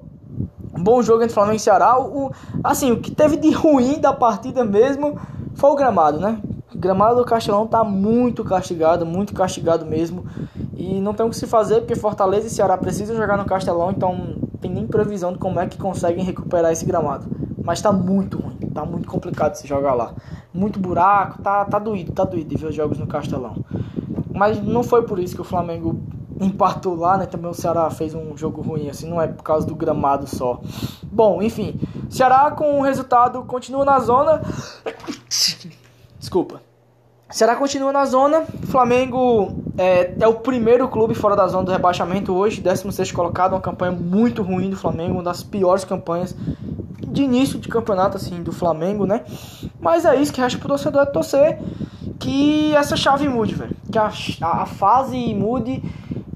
Um 0.73 0.81
bom 0.81 1.01
jogo 1.01 1.21
entre 1.21 1.33
Flamengo 1.33 1.57
e 1.57 1.59
Ceará. 1.59 1.99
O, 1.99 2.31
assim, 2.63 2.93
o 2.93 3.01
que 3.01 3.11
teve 3.11 3.35
de 3.35 3.51
ruim 3.51 3.99
da 3.99 4.13
partida 4.13 4.63
mesmo 4.63 5.19
foi 5.53 5.69
o 5.69 5.75
gramado, 5.75 6.17
né? 6.17 6.39
O 6.73 6.77
gramado 6.77 7.17
do 7.17 7.25
Castelão 7.25 7.67
tá 7.67 7.83
muito 7.83 8.45
castigado, 8.45 9.05
muito 9.05 9.33
castigado 9.33 9.85
mesmo. 9.85 10.25
E 10.77 11.01
não 11.01 11.13
tem 11.13 11.25
o 11.25 11.29
que 11.29 11.35
se 11.35 11.47
fazer, 11.47 11.81
porque 11.81 11.95
Fortaleza 11.95 12.47
e 12.47 12.49
Ceará 12.49 12.77
precisam 12.77 13.17
jogar 13.17 13.35
no 13.35 13.45
Castelão, 13.45 13.91
então 13.91 14.46
tem 14.59 14.71
nem 14.71 14.87
previsão 14.87 15.33
de 15.33 15.39
como 15.39 15.59
é 15.59 15.67
que 15.67 15.77
conseguem 15.77 16.23
recuperar 16.23 16.71
esse 16.71 16.85
gramado. 16.85 17.27
Mas 17.63 17.81
tá 17.81 17.91
muito 17.91 18.39
ruim, 18.39 18.57
tá 18.73 18.85
muito 18.85 19.07
complicado 19.07 19.55
se 19.55 19.67
jogar 19.67 19.93
lá. 19.93 20.13
Muito 20.53 20.79
buraco, 20.79 21.41
tá, 21.41 21.65
tá 21.65 21.79
doído, 21.79 22.11
tá 22.11 22.23
doído 22.23 22.49
de 22.49 22.61
ver 22.61 22.67
os 22.67 22.75
jogos 22.75 22.97
no 22.97 23.07
Castelão. 23.07 23.57
Mas 24.33 24.61
não 24.63 24.83
foi 24.83 25.03
por 25.03 25.19
isso 25.19 25.35
que 25.35 25.41
o 25.41 25.45
Flamengo 25.45 25.99
empatou 26.39 26.95
lá, 26.95 27.17
né? 27.17 27.25
Também 27.25 27.49
o 27.49 27.53
Ceará 27.53 27.89
fez 27.89 28.13
um 28.13 28.37
jogo 28.37 28.61
ruim, 28.61 28.89
assim, 28.89 29.09
não 29.09 29.21
é 29.21 29.27
por 29.27 29.43
causa 29.43 29.65
do 29.65 29.75
gramado 29.75 30.27
só. 30.27 30.61
Bom, 31.03 31.41
enfim, 31.41 31.79
Ceará 32.09 32.51
com 32.51 32.79
o 32.79 32.83
resultado 32.83 33.43
continua 33.43 33.83
na 33.83 33.99
zona. 33.99 34.41
Desculpa. 36.19 36.66
Ceará 37.29 37.55
continua 37.55 37.91
na 37.91 38.05
zona. 38.05 38.45
Flamengo 38.67 39.53
é, 39.77 40.13
é, 40.19 40.27
o 40.27 40.35
primeiro 40.35 40.87
clube 40.87 41.13
fora 41.13 41.35
da 41.35 41.45
zona 41.47 41.65
do 41.65 41.71
rebaixamento 41.71 42.33
hoje, 42.33 42.61
16 42.61 43.11
colocado. 43.11 43.53
Uma 43.53 43.61
campanha 43.61 43.91
muito 43.91 44.41
ruim 44.41 44.69
do 44.69 44.77
Flamengo, 44.77 45.15
uma 45.15 45.23
das 45.23 45.43
piores 45.43 45.83
campanhas 45.83 46.33
de 47.07 47.23
início 47.23 47.59
de 47.59 47.67
campeonato 47.67 48.15
assim 48.15 48.41
do 48.41 48.51
Flamengo, 48.51 49.05
né? 49.05 49.23
Mas 49.79 50.05
é 50.05 50.15
isso 50.15 50.31
que 50.31 50.39
resta 50.39 50.57
pro 50.57 50.69
torcedor 50.69 51.01
é 51.01 51.05
torcer 51.05 51.59
que 52.17 52.73
essa 52.75 52.95
chave 52.95 53.27
mude, 53.27 53.55
velho. 53.55 53.75
Que 53.91 53.97
a, 53.97 54.09
a, 54.41 54.63
a 54.63 54.65
fase 54.65 55.33
mude 55.33 55.83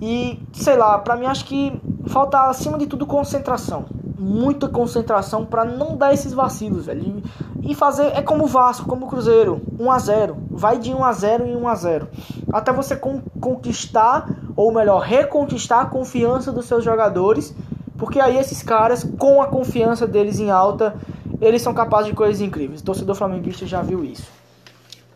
e 0.02 0.40
sei 0.52 0.76
lá, 0.76 0.98
pra 0.98 1.16
mim 1.16 1.26
acho 1.26 1.46
que 1.46 1.72
falta 2.08 2.50
acima 2.50 2.78
de 2.78 2.86
tudo 2.86 3.06
concentração 3.06 3.86
muita 4.22 4.70
concentração 4.70 5.46
para 5.46 5.66
não 5.66 5.98
dar 5.98 6.14
esses 6.14 6.32
vacilos, 6.32 6.86
velho. 6.86 7.24
E 7.64 7.74
fazer 7.74 8.08
é 8.16 8.22
como 8.22 8.44
o 8.44 8.48
Vasco, 8.48 8.88
como 8.88 9.06
o 9.06 9.10
Cruzeiro, 9.10 9.62
1 9.80 9.92
a 9.92 10.00
0. 10.00 10.38
Vai 10.52 10.78
de 10.78 10.94
1 10.94 11.04
a 11.04 11.12
0 11.12 11.48
em 11.48 11.56
1 11.56 11.68
a 11.68 11.76
0. 11.76 12.08
Até 12.52 12.72
você 12.72 12.96
conquistar 12.96 14.30
ou 14.56 14.72
melhor, 14.72 15.00
reconquistar 15.00 15.82
a 15.82 15.86
confiança 15.86 16.52
dos 16.52 16.66
seus 16.66 16.84
jogadores, 16.84 17.56
porque 17.98 18.20
aí 18.20 18.38
esses 18.38 18.62
caras 18.62 19.04
com 19.18 19.42
a 19.42 19.48
confiança 19.48 20.06
deles 20.06 20.40
em 20.40 20.52
alta, 20.52 20.96
eles 21.40 21.62
são 21.62 21.74
capazes 21.74 22.08
de 22.08 22.14
coisas 22.14 22.42
incríveis. 22.42 22.82
O 22.82 22.84
torcedor 22.84 23.16
flamenguista 23.16 23.66
já 23.66 23.82
viu 23.82 24.04
isso. 24.04 24.28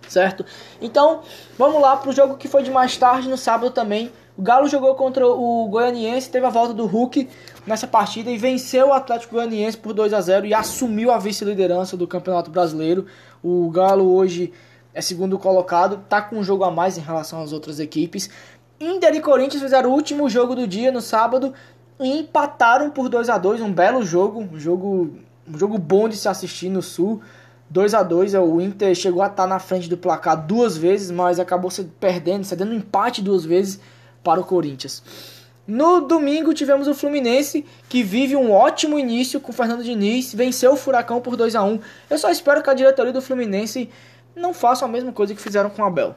Certo? 0.07 0.45
Então, 0.81 1.21
vamos 1.57 1.81
lá 1.81 1.97
pro 1.97 2.11
jogo 2.11 2.37
que 2.37 2.47
foi 2.47 2.63
de 2.63 2.71
mais 2.71 2.95
tarde 2.95 3.27
no 3.27 3.37
sábado 3.37 3.71
também. 3.71 4.11
O 4.37 4.41
Galo 4.41 4.67
jogou 4.67 4.95
contra 4.95 5.25
o 5.25 5.67
Goianiense, 5.67 6.29
teve 6.29 6.45
a 6.45 6.49
volta 6.49 6.73
do 6.73 6.85
Hulk 6.85 7.29
nessa 7.65 7.87
partida 7.87 8.29
e 8.29 8.37
venceu 8.37 8.89
o 8.89 8.93
Atlético 8.93 9.35
Goianiense 9.35 9.77
por 9.77 9.93
2 9.93 10.13
a 10.13 10.21
0 10.21 10.45
e 10.45 10.53
assumiu 10.53 11.11
a 11.11 11.17
vice-liderança 11.17 11.97
do 11.97 12.07
Campeonato 12.07 12.51
Brasileiro. 12.51 13.05
O 13.43 13.69
Galo 13.69 14.13
hoje 14.13 14.53
é 14.93 15.01
segundo 15.01 15.37
colocado, 15.37 16.03
tá 16.07 16.21
com 16.21 16.37
um 16.37 16.43
jogo 16.43 16.63
a 16.63 16.71
mais 16.71 16.97
em 16.97 17.01
relação 17.01 17.41
às 17.41 17.51
outras 17.51 17.79
equipes. 17.79 18.29
Inter 18.79 19.15
e 19.15 19.21
Corinthians 19.21 19.63
fizeram 19.63 19.89
o 19.89 19.93
último 19.93 20.29
jogo 20.29 20.55
do 20.55 20.67
dia 20.67 20.91
no 20.91 21.01
sábado 21.01 21.53
e 21.99 22.19
empataram 22.19 22.89
por 22.89 23.09
2 23.09 23.29
a 23.29 23.37
2 23.37 23.61
um 23.61 23.71
belo 23.71 24.05
jogo, 24.05 24.39
um 24.39 24.59
jogo, 24.59 25.11
um 25.47 25.57
jogo 25.57 25.77
bom 25.77 26.07
de 26.07 26.17
se 26.17 26.27
assistir 26.27 26.69
no 26.69 26.81
Sul. 26.81 27.21
2 27.69 27.93
a 27.93 28.03
2 28.03 28.35
o 28.35 28.61
Inter 28.61 28.93
chegou 28.93 29.23
a 29.23 29.27
estar 29.27 29.43
tá 29.43 29.47
na 29.47 29.59
frente 29.59 29.89
do 29.89 29.97
placar 29.97 30.45
duas 30.45 30.77
vezes, 30.77 31.09
mas 31.09 31.39
acabou 31.39 31.71
se 31.71 31.83
perdendo, 31.99 32.43
cedendo 32.43 32.71
um 32.71 32.75
empate 32.75 33.21
duas 33.21 33.43
vezes 33.43 33.79
para 34.23 34.39
o 34.39 34.43
Corinthians. 34.43 35.01
No 35.67 36.01
domingo 36.01 36.53
tivemos 36.53 36.87
o 36.87 36.93
Fluminense, 36.93 37.65
que 37.89 38.03
vive 38.03 38.35
um 38.35 38.51
ótimo 38.51 38.99
início 38.99 39.39
com 39.39 39.51
o 39.51 39.55
Fernando 39.55 39.83
Diniz, 39.83 40.31
venceu 40.31 40.73
o 40.73 40.77
Furacão 40.77 41.19
por 41.19 41.35
2 41.35 41.55
a 41.55 41.63
1 41.63 41.79
Eu 42.07 42.19
só 42.19 42.29
espero 42.29 42.61
que 42.61 42.69
a 42.69 42.73
diretoria 42.75 43.11
do 43.11 43.21
Fluminense 43.21 43.89
não 44.35 44.53
faça 44.53 44.85
a 44.85 44.87
mesma 44.87 45.11
coisa 45.11 45.33
que 45.33 45.41
fizeram 45.41 45.71
com 45.71 45.81
o 45.81 45.85
Abel. 45.85 46.15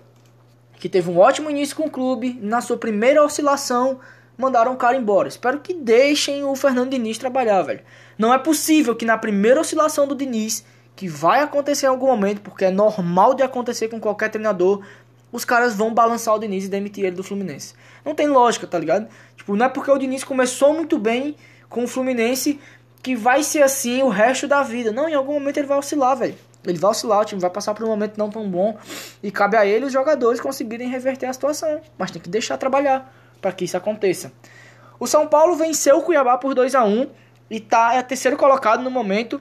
Que 0.79 0.89
teve 0.89 1.11
um 1.11 1.19
ótimo 1.19 1.49
início 1.49 1.75
com 1.75 1.85
o 1.87 1.91
clube, 1.91 2.39
na 2.43 2.61
sua 2.61 2.77
primeira 2.77 3.25
oscilação, 3.25 4.01
mandaram 4.37 4.75
o 4.75 4.77
cara 4.77 4.97
embora. 4.97 5.29
Espero 5.29 5.61
que 5.61 5.73
deixem 5.73 6.45
o 6.45 6.55
Fernando 6.55 6.91
Diniz 6.91 7.17
trabalhar, 7.17 7.63
velho. 7.63 7.81
Não 8.19 8.35
é 8.35 8.39
possível 8.39 8.95
que 8.95 9.07
na 9.07 9.17
primeira 9.17 9.61
oscilação 9.61 10.07
do 10.07 10.15
Diniz, 10.15 10.63
que 10.95 11.09
vai 11.09 11.41
acontecer 11.41 11.87
em 11.87 11.89
algum 11.89 12.07
momento, 12.07 12.43
porque 12.43 12.67
é 12.67 12.71
normal 12.71 13.33
de 13.33 13.43
acontecer 13.43 13.89
com 13.89 13.99
qualquer 13.99 14.29
treinador, 14.31 14.83
os 15.31 15.45
caras 15.45 15.75
vão 15.75 15.93
balançar 15.93 16.35
o 16.35 16.39
Diniz 16.39 16.65
e 16.65 16.69
demitir 16.69 17.05
ele 17.05 17.17
do 17.17 17.23
Fluminense. 17.23 17.75
Não 18.05 18.15
tem 18.15 18.29
lógica, 18.29 18.67
tá 18.67 18.79
ligado? 18.79 19.09
Tipo, 19.37 19.57
não 19.57 19.67
é 19.67 19.69
porque 19.69 19.91
o 19.91 19.99
Diniz 19.99 20.25
começou 20.25 20.75
muito 20.75 20.99
bem 20.99 21.37
com 21.69 21.85
o 21.85 21.89
Fluminense 21.89 22.59
que 23.03 23.15
vai 23.15 23.43
ser 23.43 23.63
assim 23.63 24.03
o 24.03 24.09
resto 24.09 24.49
da 24.49 24.63
vida. 24.63 24.93
Não, 24.93 25.09
em 25.09 25.15
algum 25.15 25.35
momento 25.35 25.59
ele 25.59 25.67
vai 25.67 25.79
oscilar, 25.79 26.17
velho. 26.17 26.35
Ele 26.65 26.79
vai 26.79 26.91
oscilar, 26.91 27.21
o 27.21 27.25
time 27.25 27.41
vai 27.41 27.51
passar 27.51 27.73
por 27.75 27.85
um 27.85 27.89
momento 27.89 28.19
não 28.19 28.31
tão 28.31 28.49
bom 28.49 28.77
e 29.23 29.31
cabe 29.31 29.57
a 29.57 29.65
ele 29.65 29.85
os 29.85 29.93
jogadores 29.93 30.41
conseguirem 30.41 30.89
reverter 30.89 31.27
a 31.27 31.33
situação, 31.33 31.81
mas 31.97 32.11
tem 32.11 32.21
que 32.21 32.29
deixar 32.29 32.59
trabalhar 32.59 33.15
para 33.41 33.53
que 33.53 33.65
isso 33.65 33.77
aconteça. 33.77 34.33
O 34.99 35.07
São 35.07 35.29
Paulo 35.29 35.55
venceu 35.55 35.99
o 35.99 36.03
Cuiabá 36.03 36.37
por 36.37 36.55
2 36.55 36.75
a 36.75 36.85
1 36.85 37.07
e 37.49 37.61
tá 37.61 37.95
é 37.95 38.03
terceiro 38.03 38.37
colocado 38.37 38.83
no 38.83 38.91
momento. 38.91 39.41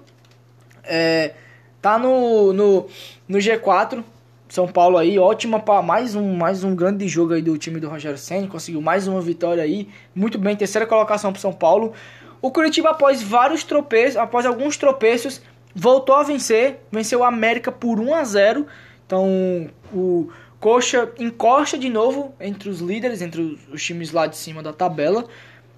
É, 0.84 1.34
tá 1.82 1.98
no, 1.98 2.54
no, 2.54 2.88
no 3.28 3.38
G4 3.40 4.04
são 4.50 4.68
Paulo 4.68 4.98
aí, 4.98 5.20
ótima 5.20 5.60
para 5.60 5.82
mais 5.82 6.16
um, 6.16 6.34
mais 6.36 6.64
um 6.64 6.74
grande 6.76 7.08
jogo 7.08 7.34
aí 7.34 7.42
do 7.42 7.58
time 7.58 7.80
do 7.80 7.90
Rogério 7.90 8.18
Senna, 8.18 8.48
conseguiu 8.48 8.82
mais 8.82 9.08
uma 9.08 9.20
vitória 9.20 9.62
aí, 9.62 9.90
muito 10.16 10.38
bem, 10.38 10.56
terceira 10.56 10.88
colocação 10.88 11.32
para 11.32 11.42
São 11.42 11.52
Paulo. 11.52 11.94
O 12.42 12.50
Curitiba 12.50 12.92
após 12.92 13.22
vários 13.22 13.64
tropeços, 13.64 14.16
após 14.16 14.46
alguns 14.46 14.78
tropeços, 14.78 15.42
voltou 15.76 16.16
a 16.16 16.24
vencer, 16.24 16.80
venceu 16.92 17.20
o 17.20 17.24
América 17.24 17.72
por 17.72 18.00
1 18.00 18.16
a 18.16 18.24
0. 18.24 18.68
Então, 19.06 19.70
o 19.94 20.30
Coxa 20.60 21.12
encosta 21.20 21.78
de 21.78 21.90
novo 21.90 22.34
entre 22.40 22.70
os 22.70 22.80
líderes, 22.80 23.22
entre 23.22 23.60
os, 23.72 23.84
times 23.84 24.12
lá 24.12 24.28
de 24.28 24.38
cima 24.38 24.64
da 24.64 24.72
tabela. 24.72 25.26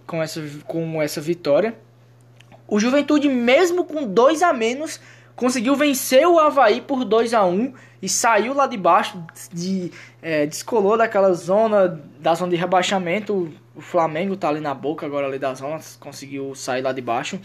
com 0.06 0.22
essa, 0.22 0.42
com 0.66 1.02
essa 1.02 1.20
vitória. 1.20 1.76
O 2.68 2.80
Juventude, 2.80 3.28
mesmo 3.30 3.84
com 3.84 4.06
dois 4.06 4.44
a 4.44 4.54
menos, 4.54 5.00
conseguiu 5.36 5.76
vencer 5.76 6.28
o 6.28 6.40
Havaí 6.40 6.82
por 6.82 7.04
2 7.04 7.34
a 7.34 7.46
1 7.46 7.74
e 8.02 8.08
saiu 8.08 8.54
lá 8.54 8.68
de 8.68 8.78
baixo, 8.78 9.22
de, 9.52 9.92
é, 10.22 10.46
descolou 10.46 10.98
daquela 10.98 11.34
zona, 11.34 12.02
da 12.20 12.34
zona 12.34 12.52
de 12.52 12.56
rebaixamento. 12.56 13.52
O 13.76 13.82
Flamengo 13.82 14.36
tá 14.36 14.50
ali 14.50 14.60
na 14.60 14.74
boca 14.74 15.06
agora 15.06 15.28
ali 15.28 15.40
das 15.40 15.60
zonas, 15.60 15.98
conseguiu 16.00 16.56
sair 16.56 16.82
lá 16.82 16.92
de 16.92 17.02
baixo. 17.02 17.40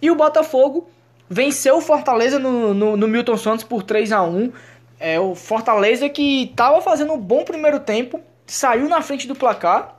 E 0.00 0.10
o 0.10 0.14
Botafogo 0.14 0.88
venceu 1.28 1.76
o 1.76 1.80
Fortaleza 1.80 2.38
no, 2.38 2.74
no, 2.74 2.96
no 2.96 3.08
Milton 3.08 3.36
Santos 3.36 3.64
por 3.64 3.82
3 3.82 4.12
a 4.12 4.22
1 4.22 4.52
é, 5.00 5.18
O 5.20 5.34
Fortaleza 5.34 6.08
que 6.08 6.44
estava 6.44 6.80
fazendo 6.80 7.12
um 7.12 7.18
bom 7.18 7.44
primeiro 7.44 7.80
tempo, 7.80 8.20
saiu 8.46 8.88
na 8.88 9.02
frente 9.02 9.26
do 9.26 9.34
placar. 9.34 9.96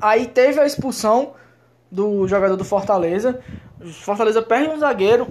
Aí 0.00 0.26
teve 0.26 0.60
a 0.60 0.66
expulsão 0.66 1.32
do 1.90 2.26
jogador 2.26 2.56
do 2.56 2.64
Fortaleza. 2.64 3.40
O 3.80 3.88
Fortaleza 3.88 4.42
perde 4.42 4.68
um 4.70 4.78
zagueiro 4.78 5.28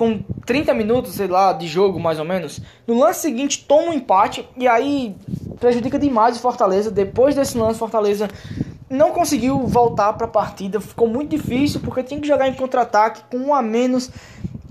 com 0.00 0.18
30 0.46 0.72
minutos, 0.72 1.12
sei 1.12 1.26
lá, 1.26 1.52
de 1.52 1.68
jogo 1.68 2.00
mais 2.00 2.18
ou 2.18 2.24
menos. 2.24 2.58
No 2.86 2.98
lance 2.98 3.20
seguinte 3.20 3.66
toma 3.68 3.90
um 3.90 3.92
empate 3.92 4.48
e 4.56 4.66
aí 4.66 5.14
prejudica 5.60 5.98
demais 5.98 6.38
o 6.38 6.40
Fortaleza. 6.40 6.90
Depois 6.90 7.34
desse 7.34 7.58
lance, 7.58 7.78
Fortaleza 7.78 8.26
não 8.88 9.10
conseguiu 9.10 9.66
voltar 9.66 10.14
para 10.14 10.24
a 10.24 10.30
partida. 10.30 10.80
Ficou 10.80 11.06
muito 11.06 11.36
difícil 11.36 11.80
porque 11.80 12.02
tinha 12.02 12.18
que 12.18 12.26
jogar 12.26 12.48
em 12.48 12.54
contra-ataque 12.54 13.24
com 13.30 13.36
um 13.48 13.54
a 13.54 13.60
menos. 13.60 14.10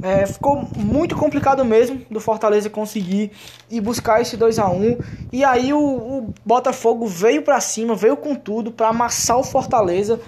É, 0.02 0.26
ficou 0.26 0.68
muito 0.76 1.16
complicado 1.16 1.64
mesmo 1.64 2.02
do 2.10 2.20
Fortaleza 2.20 2.68
conseguir 2.68 3.32
e 3.70 3.80
buscar 3.80 4.22
esse 4.22 4.36
2 4.36 4.58
a 4.58 4.68
1 4.68 4.98
E 5.32 5.44
aí 5.44 5.72
o, 5.72 5.80
o 5.80 6.34
Botafogo 6.44 7.06
veio 7.06 7.44
para 7.44 7.60
cima, 7.60 7.94
veio 7.94 8.18
com 8.18 8.34
tudo 8.34 8.72
para 8.72 8.88
amassar 8.88 9.38
o 9.38 9.44
Fortaleza. 9.44 10.20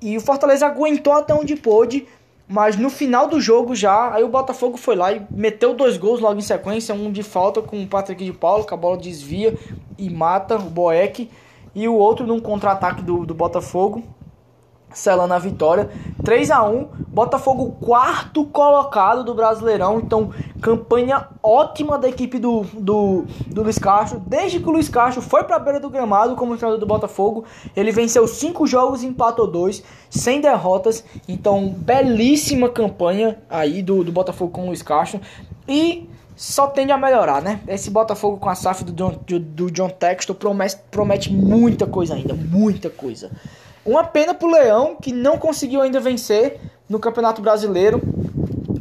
E 0.00 0.16
o 0.16 0.20
Fortaleza 0.22 0.64
aguentou 0.64 1.12
até 1.12 1.34
onde 1.34 1.54
pôde, 1.54 2.06
mas 2.48 2.76
no 2.76 2.88
final 2.88 3.28
do 3.28 3.40
jogo 3.40 3.74
já, 3.74 4.14
aí 4.14 4.24
o 4.24 4.28
Botafogo 4.28 4.78
foi 4.78 4.96
lá 4.96 5.12
e 5.12 5.20
meteu 5.30 5.74
dois 5.74 5.98
gols 5.98 6.18
logo 6.18 6.38
em 6.38 6.42
sequência, 6.42 6.94
um 6.94 7.12
de 7.12 7.22
falta 7.22 7.60
com 7.60 7.82
o 7.82 7.86
Patrick 7.86 8.24
de 8.24 8.32
Paulo, 8.32 8.64
que 8.64 8.72
a 8.72 8.76
bola 8.76 8.96
desvia 8.96 9.54
e 9.98 10.08
mata 10.08 10.56
o 10.56 10.70
Boeck, 10.70 11.30
e 11.74 11.86
o 11.86 11.94
outro 11.94 12.26
num 12.26 12.40
contra-ataque 12.40 13.02
do, 13.02 13.26
do 13.26 13.34
Botafogo 13.34 14.02
selando 14.92 15.34
a 15.34 15.38
vitória. 15.38 15.90
3 16.24 16.50
a 16.50 16.62
1 16.62 16.88
Botafogo 17.08 17.72
quarto 17.80 18.44
colocado 18.44 19.24
do 19.24 19.34
Brasileirão. 19.34 19.98
Então, 19.98 20.30
campanha 20.60 21.26
ótima 21.42 21.98
da 21.98 22.08
equipe 22.08 22.38
do, 22.38 22.64
do, 22.74 23.24
do 23.46 23.62
Luiz 23.62 23.78
Castro. 23.78 24.22
Desde 24.26 24.60
que 24.60 24.68
o 24.68 24.72
Luiz 24.72 24.88
Castro 24.88 25.22
foi 25.22 25.44
para 25.44 25.56
a 25.56 25.58
beira 25.58 25.80
do 25.80 25.90
gramado 25.90 26.36
como 26.36 26.56
treinador 26.56 26.78
do 26.78 26.86
Botafogo, 26.86 27.44
ele 27.74 27.90
venceu 27.90 28.26
5 28.26 28.66
jogos 28.66 29.02
e 29.02 29.06
empatou 29.06 29.46
2, 29.46 29.82
sem 30.10 30.40
derrotas. 30.40 31.04
Então, 31.26 31.68
belíssima 31.68 32.68
campanha 32.68 33.38
aí 33.48 33.82
do, 33.82 34.04
do 34.04 34.12
Botafogo 34.12 34.52
com 34.52 34.62
o 34.62 34.66
Luiz 34.66 34.82
Castro. 34.82 35.20
E 35.66 36.08
só 36.38 36.68
tende 36.68 36.92
a 36.92 36.96
melhorar, 36.96 37.42
né? 37.42 37.60
Esse 37.66 37.90
Botafogo 37.90 38.36
com 38.36 38.48
a 38.48 38.54
SAF 38.54 38.84
do 38.84 38.92
John, 38.92 39.18
do, 39.26 39.40
do 39.40 39.70
John 39.72 39.88
Textor 39.88 40.36
promete, 40.36 40.76
promete 40.88 41.32
muita 41.32 41.84
coisa 41.84 42.14
ainda, 42.14 42.32
muita 42.32 42.88
coisa. 42.88 43.30
Uma 43.88 44.04
pena 44.04 44.34
pro 44.34 44.50
Leão, 44.50 44.96
que 45.00 45.14
não 45.14 45.38
conseguiu 45.38 45.80
ainda 45.80 45.98
vencer 45.98 46.60
no 46.90 46.98
Campeonato 46.98 47.40
Brasileiro. 47.40 48.02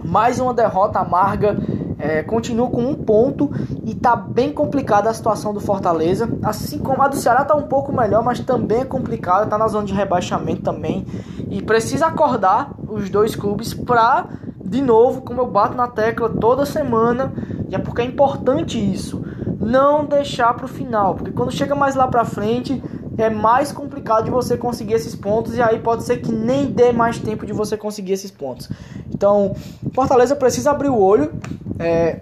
Mais 0.03 0.37
uma 0.37 0.53
derrota 0.53 0.99
amarga. 0.99 1.57
É, 1.97 2.21
continua 2.23 2.69
com 2.69 2.81
um 2.81 2.93
ponto 2.93 3.49
e 3.85 3.95
tá 3.95 4.17
bem 4.17 4.51
complicada 4.51 5.09
a 5.09 5.13
situação 5.13 5.53
do 5.53 5.61
Fortaleza. 5.61 6.29
Assim 6.43 6.77
como 6.77 7.01
a 7.01 7.07
do 7.07 7.15
Ceará 7.15 7.45
tá 7.45 7.55
um 7.55 7.69
pouco 7.69 7.95
melhor, 7.95 8.21
mas 8.21 8.41
também 8.41 8.81
é 8.81 8.85
complicada, 8.85 9.45
tá 9.45 9.57
na 9.57 9.69
zona 9.69 9.85
de 9.85 9.93
rebaixamento 9.93 10.61
também. 10.61 11.07
E 11.49 11.61
precisa 11.61 12.07
acordar 12.07 12.71
os 12.85 13.09
dois 13.09 13.33
clubes 13.33 13.73
pra, 13.73 14.25
de 14.61 14.81
novo, 14.81 15.21
como 15.21 15.39
eu 15.39 15.47
bato 15.47 15.77
na 15.77 15.87
tecla 15.87 16.27
toda 16.29 16.65
semana, 16.65 17.31
e 17.69 17.75
é 17.75 17.79
porque 17.79 18.01
é 18.01 18.05
importante 18.05 18.77
isso, 18.77 19.23
não 19.59 20.05
deixar 20.05 20.53
pro 20.53 20.67
final, 20.67 21.15
porque 21.15 21.31
quando 21.31 21.51
chega 21.51 21.75
mais 21.75 21.95
lá 21.95 22.07
pra 22.07 22.23
frente 22.23 22.81
é 23.17 23.29
mais 23.29 23.71
complicado 23.71 24.25
de 24.25 24.31
você 24.31 24.55
conseguir 24.55 24.93
esses 24.93 25.15
pontos 25.15 25.55
e 25.55 25.61
aí 25.61 25.79
pode 25.79 26.03
ser 26.03 26.17
que 26.17 26.31
nem 26.31 26.67
dê 26.67 26.91
mais 26.91 27.17
tempo 27.17 27.45
de 27.45 27.53
você 27.53 27.75
conseguir 27.75 28.13
esses 28.13 28.29
pontos. 28.29 28.69
Então, 29.11 29.55
Fortaleza 29.93 30.35
precisa 30.35 30.69
abrir 30.69 30.89
o 30.89 30.99
olho, 30.99 31.33
é, 31.79 32.21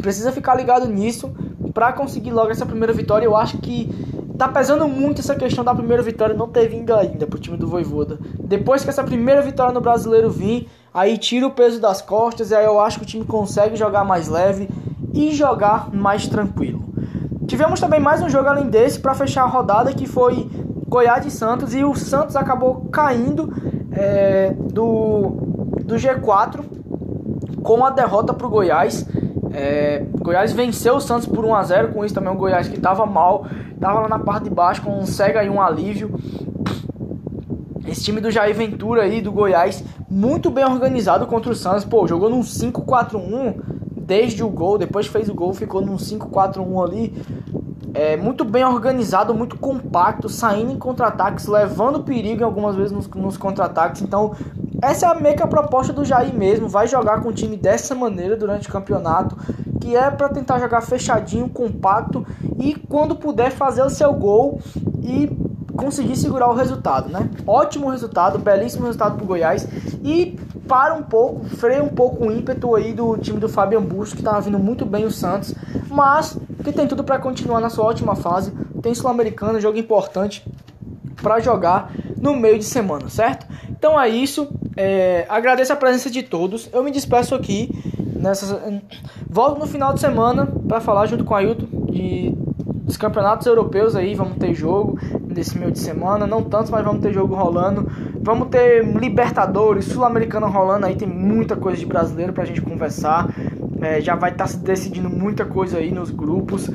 precisa 0.00 0.30
ficar 0.30 0.54
ligado 0.54 0.86
nisso 0.86 1.32
para 1.72 1.92
conseguir 1.92 2.30
logo 2.30 2.50
essa 2.50 2.66
primeira 2.66 2.92
vitória. 2.92 3.24
Eu 3.24 3.34
acho 3.34 3.56
que 3.58 3.88
tá 4.36 4.48
pesando 4.48 4.86
muito 4.86 5.20
essa 5.20 5.34
questão 5.34 5.64
da 5.64 5.74
primeira 5.74 6.02
vitória 6.02 6.34
não 6.34 6.48
ter 6.48 6.68
vindo 6.68 6.94
ainda 6.94 7.26
pro 7.26 7.38
time 7.38 7.56
do 7.56 7.66
Voivoda. 7.66 8.18
Depois 8.38 8.84
que 8.84 8.90
essa 8.90 9.02
primeira 9.02 9.40
vitória 9.40 9.72
no 9.72 9.80
Brasileiro 9.80 10.28
vir, 10.28 10.68
aí 10.92 11.16
tira 11.16 11.46
o 11.46 11.50
peso 11.50 11.80
das 11.80 12.02
costas 12.02 12.50
e 12.50 12.54
aí 12.54 12.66
eu 12.66 12.78
acho 12.78 12.98
que 12.98 13.04
o 13.04 13.08
time 13.08 13.24
consegue 13.24 13.76
jogar 13.76 14.04
mais 14.04 14.28
leve 14.28 14.68
e 15.12 15.32
jogar 15.32 15.92
mais 15.92 16.26
tranquilo. 16.26 16.84
Tivemos 17.46 17.80
também 17.80 18.00
mais 18.00 18.22
um 18.22 18.28
jogo 18.28 18.48
além 18.48 18.68
desse 18.68 18.98
para 18.98 19.14
fechar 19.14 19.42
a 19.42 19.46
rodada 19.46 19.92
que 19.92 20.06
foi 20.06 20.48
Goiás 20.88 21.26
e 21.26 21.30
Santos 21.30 21.74
e 21.74 21.84
o 21.84 21.94
Santos 21.94 22.36
acabou 22.36 22.86
caindo 22.90 23.52
é, 23.90 24.52
do, 24.52 25.30
do 25.84 25.96
G4 25.96 26.60
com 27.62 27.84
a 27.84 27.90
derrota 27.90 28.32
para 28.32 28.46
o 28.46 28.50
Goiás. 28.50 29.06
É, 29.52 30.04
Goiás 30.18 30.52
venceu 30.52 30.96
o 30.96 31.00
Santos 31.00 31.26
por 31.26 31.44
1 31.44 31.54
a 31.54 31.62
0 31.62 31.88
com 31.88 32.04
isso 32.04 32.14
também 32.14 32.32
o 32.32 32.36
Goiás 32.36 32.68
que 32.68 32.76
estava 32.76 33.04
mal, 33.04 33.46
estava 33.74 34.00
lá 34.00 34.08
na 34.08 34.18
parte 34.18 34.44
de 34.44 34.50
baixo 34.50 34.82
com 34.82 34.98
um 34.98 35.06
cega 35.06 35.42
e 35.44 35.50
um 35.50 35.60
alívio. 35.60 36.18
Esse 37.86 38.04
time 38.04 38.20
do 38.20 38.30
Jair 38.30 38.54
Ventura 38.54 39.02
aí 39.02 39.20
do 39.20 39.32
Goiás, 39.32 39.84
muito 40.08 40.50
bem 40.50 40.64
organizado 40.64 41.26
contra 41.26 41.50
o 41.50 41.54
Santos, 41.54 41.84
pô, 41.84 42.06
jogou 42.06 42.30
num 42.30 42.40
5-4-1 42.40 43.71
desde 44.06 44.42
o 44.42 44.48
gol, 44.48 44.78
depois 44.78 45.06
fez 45.06 45.28
o 45.28 45.34
gol, 45.34 45.54
ficou 45.54 45.80
num 45.80 45.96
5-4-1 45.96 46.84
ali, 46.84 47.22
é, 47.94 48.16
muito 48.16 48.44
bem 48.44 48.64
organizado, 48.64 49.34
muito 49.34 49.58
compacto, 49.58 50.28
saindo 50.28 50.72
em 50.72 50.78
contra-ataques, 50.78 51.46
levando 51.46 52.02
perigo 52.02 52.44
algumas 52.44 52.74
vezes 52.74 52.92
nos, 52.92 53.06
nos 53.08 53.36
contra-ataques. 53.36 54.02
Então, 54.02 54.34
essa 54.80 55.06
é 55.06 55.08
a 55.10 55.14
meio 55.14 55.36
que 55.36 55.42
a 55.42 55.46
proposta 55.46 55.92
do 55.92 56.04
Jair 56.04 56.34
mesmo. 56.34 56.68
Vai 56.68 56.88
jogar 56.88 57.20
com 57.22 57.28
o 57.28 57.32
time 57.32 57.56
dessa 57.56 57.94
maneira 57.94 58.36
durante 58.36 58.68
o 58.68 58.72
campeonato, 58.72 59.36
que 59.80 59.94
é 59.94 60.10
para 60.10 60.28
tentar 60.28 60.58
jogar 60.58 60.80
fechadinho, 60.80 61.48
compacto 61.48 62.26
e 62.58 62.74
quando 62.74 63.14
puder 63.14 63.50
fazer 63.50 63.82
o 63.82 63.90
seu 63.90 64.12
gol 64.14 64.60
e 65.02 65.30
conseguir 65.76 66.16
segurar 66.16 66.48
o 66.48 66.54
resultado, 66.54 67.10
né? 67.10 67.28
Ótimo 67.46 67.90
resultado, 67.90 68.38
belíssimo 68.38 68.86
resultado 68.86 69.16
pro 69.16 69.26
Goiás 69.26 69.66
e 70.02 70.38
para 70.66 70.94
um 70.94 71.02
pouco, 71.02 71.44
freia 71.44 71.82
um 71.82 71.88
pouco 71.88 72.26
o 72.26 72.32
ímpeto 72.32 72.74
aí 72.74 72.92
do 72.92 73.16
time 73.18 73.38
do 73.38 73.48
Fabian 73.48 73.82
Busto, 73.82 74.16
que 74.16 74.22
estava 74.22 74.40
vindo 74.40 74.58
muito 74.58 74.86
bem 74.86 75.04
o 75.04 75.10
Santos, 75.10 75.54
mas 75.88 76.38
que 76.62 76.72
tem 76.72 76.86
tudo 76.86 77.04
para 77.04 77.18
continuar 77.18 77.60
na 77.60 77.68
sua 77.68 77.84
ótima 77.84 78.14
fase. 78.14 78.52
Tem 78.80 78.94
Sul-Americana, 78.94 79.60
jogo 79.60 79.78
importante 79.78 80.44
para 81.22 81.40
jogar 81.40 81.92
no 82.20 82.34
meio 82.36 82.58
de 82.58 82.64
semana, 82.64 83.08
certo? 83.08 83.46
Então 83.70 84.00
é 84.00 84.08
isso. 84.08 84.48
É, 84.76 85.26
agradeço 85.28 85.72
a 85.72 85.76
presença 85.76 86.10
de 86.10 86.22
todos. 86.22 86.68
Eu 86.72 86.82
me 86.82 86.90
despeço 86.90 87.34
aqui. 87.34 87.70
Nessas, 88.16 88.56
volto 89.28 89.58
no 89.58 89.66
final 89.66 89.92
de 89.92 89.98
semana 89.98 90.46
para 90.46 90.80
falar 90.80 91.06
junto 91.06 91.24
com 91.24 91.34
a 91.34 91.38
Ailton 91.38 91.66
de, 91.90 92.32
dos 92.84 92.96
campeonatos 92.96 93.46
europeus 93.46 93.96
aí. 93.96 94.14
Vamos 94.14 94.36
ter 94.36 94.54
jogo 94.54 94.98
desse 95.26 95.58
meio 95.58 95.72
de 95.72 95.80
semana. 95.80 96.26
Não 96.26 96.42
tantos, 96.42 96.70
mas 96.70 96.84
vamos 96.84 97.02
ter 97.02 97.12
jogo 97.12 97.34
rolando. 97.34 97.90
Vamos 98.22 98.48
ter 98.48 98.84
Libertadores, 98.84 99.86
Sul-Americana 99.86 100.46
rolando 100.46 100.86
aí. 100.86 100.94
Tem 100.94 101.08
muita 101.08 101.56
coisa 101.56 101.76
de 101.76 101.84
brasileiro 101.84 102.32
pra 102.32 102.44
gente 102.44 102.62
conversar. 102.62 103.28
É, 103.80 104.00
já 104.00 104.14
vai 104.14 104.30
estar 104.30 104.44
tá 104.44 104.48
se 104.48 104.58
decidindo 104.58 105.10
muita 105.10 105.44
coisa 105.44 105.78
aí 105.78 105.90
nos 105.90 106.10
grupos. 106.10 106.68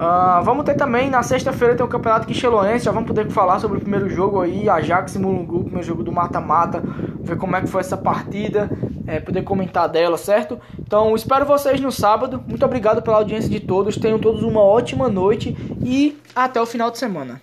Uh, 0.00 0.42
vamos 0.42 0.64
ter 0.64 0.74
também, 0.74 1.10
na 1.10 1.22
sexta-feira 1.22 1.74
tem 1.74 1.84
o 1.84 1.88
Campeonato 1.88 2.26
Quixeloense, 2.26 2.86
já 2.86 2.90
vamos 2.90 3.06
poder 3.06 3.30
falar 3.30 3.58
sobre 3.58 3.76
o 3.76 3.80
primeiro 3.82 4.08
jogo 4.08 4.40
aí, 4.40 4.66
Ajax 4.66 5.14
e 5.14 5.18
Mulungu, 5.18 5.64
primeiro 5.64 5.86
jogo 5.86 6.02
do 6.02 6.10
mata-mata, 6.10 6.82
ver 7.20 7.36
como 7.36 7.54
é 7.54 7.60
que 7.60 7.66
foi 7.66 7.82
essa 7.82 7.98
partida, 7.98 8.70
é, 9.06 9.20
poder 9.20 9.42
comentar 9.42 9.86
dela, 9.90 10.16
certo? 10.16 10.58
Então, 10.78 11.14
espero 11.14 11.44
vocês 11.44 11.78
no 11.82 11.92
sábado, 11.92 12.42
muito 12.48 12.64
obrigado 12.64 13.02
pela 13.02 13.18
audiência 13.18 13.50
de 13.50 13.60
todos, 13.60 13.98
tenham 13.98 14.18
todos 14.18 14.42
uma 14.42 14.62
ótima 14.62 15.06
noite 15.06 15.54
e 15.84 16.18
até 16.34 16.58
o 16.58 16.64
final 16.64 16.90
de 16.90 16.96
semana. 16.96 17.38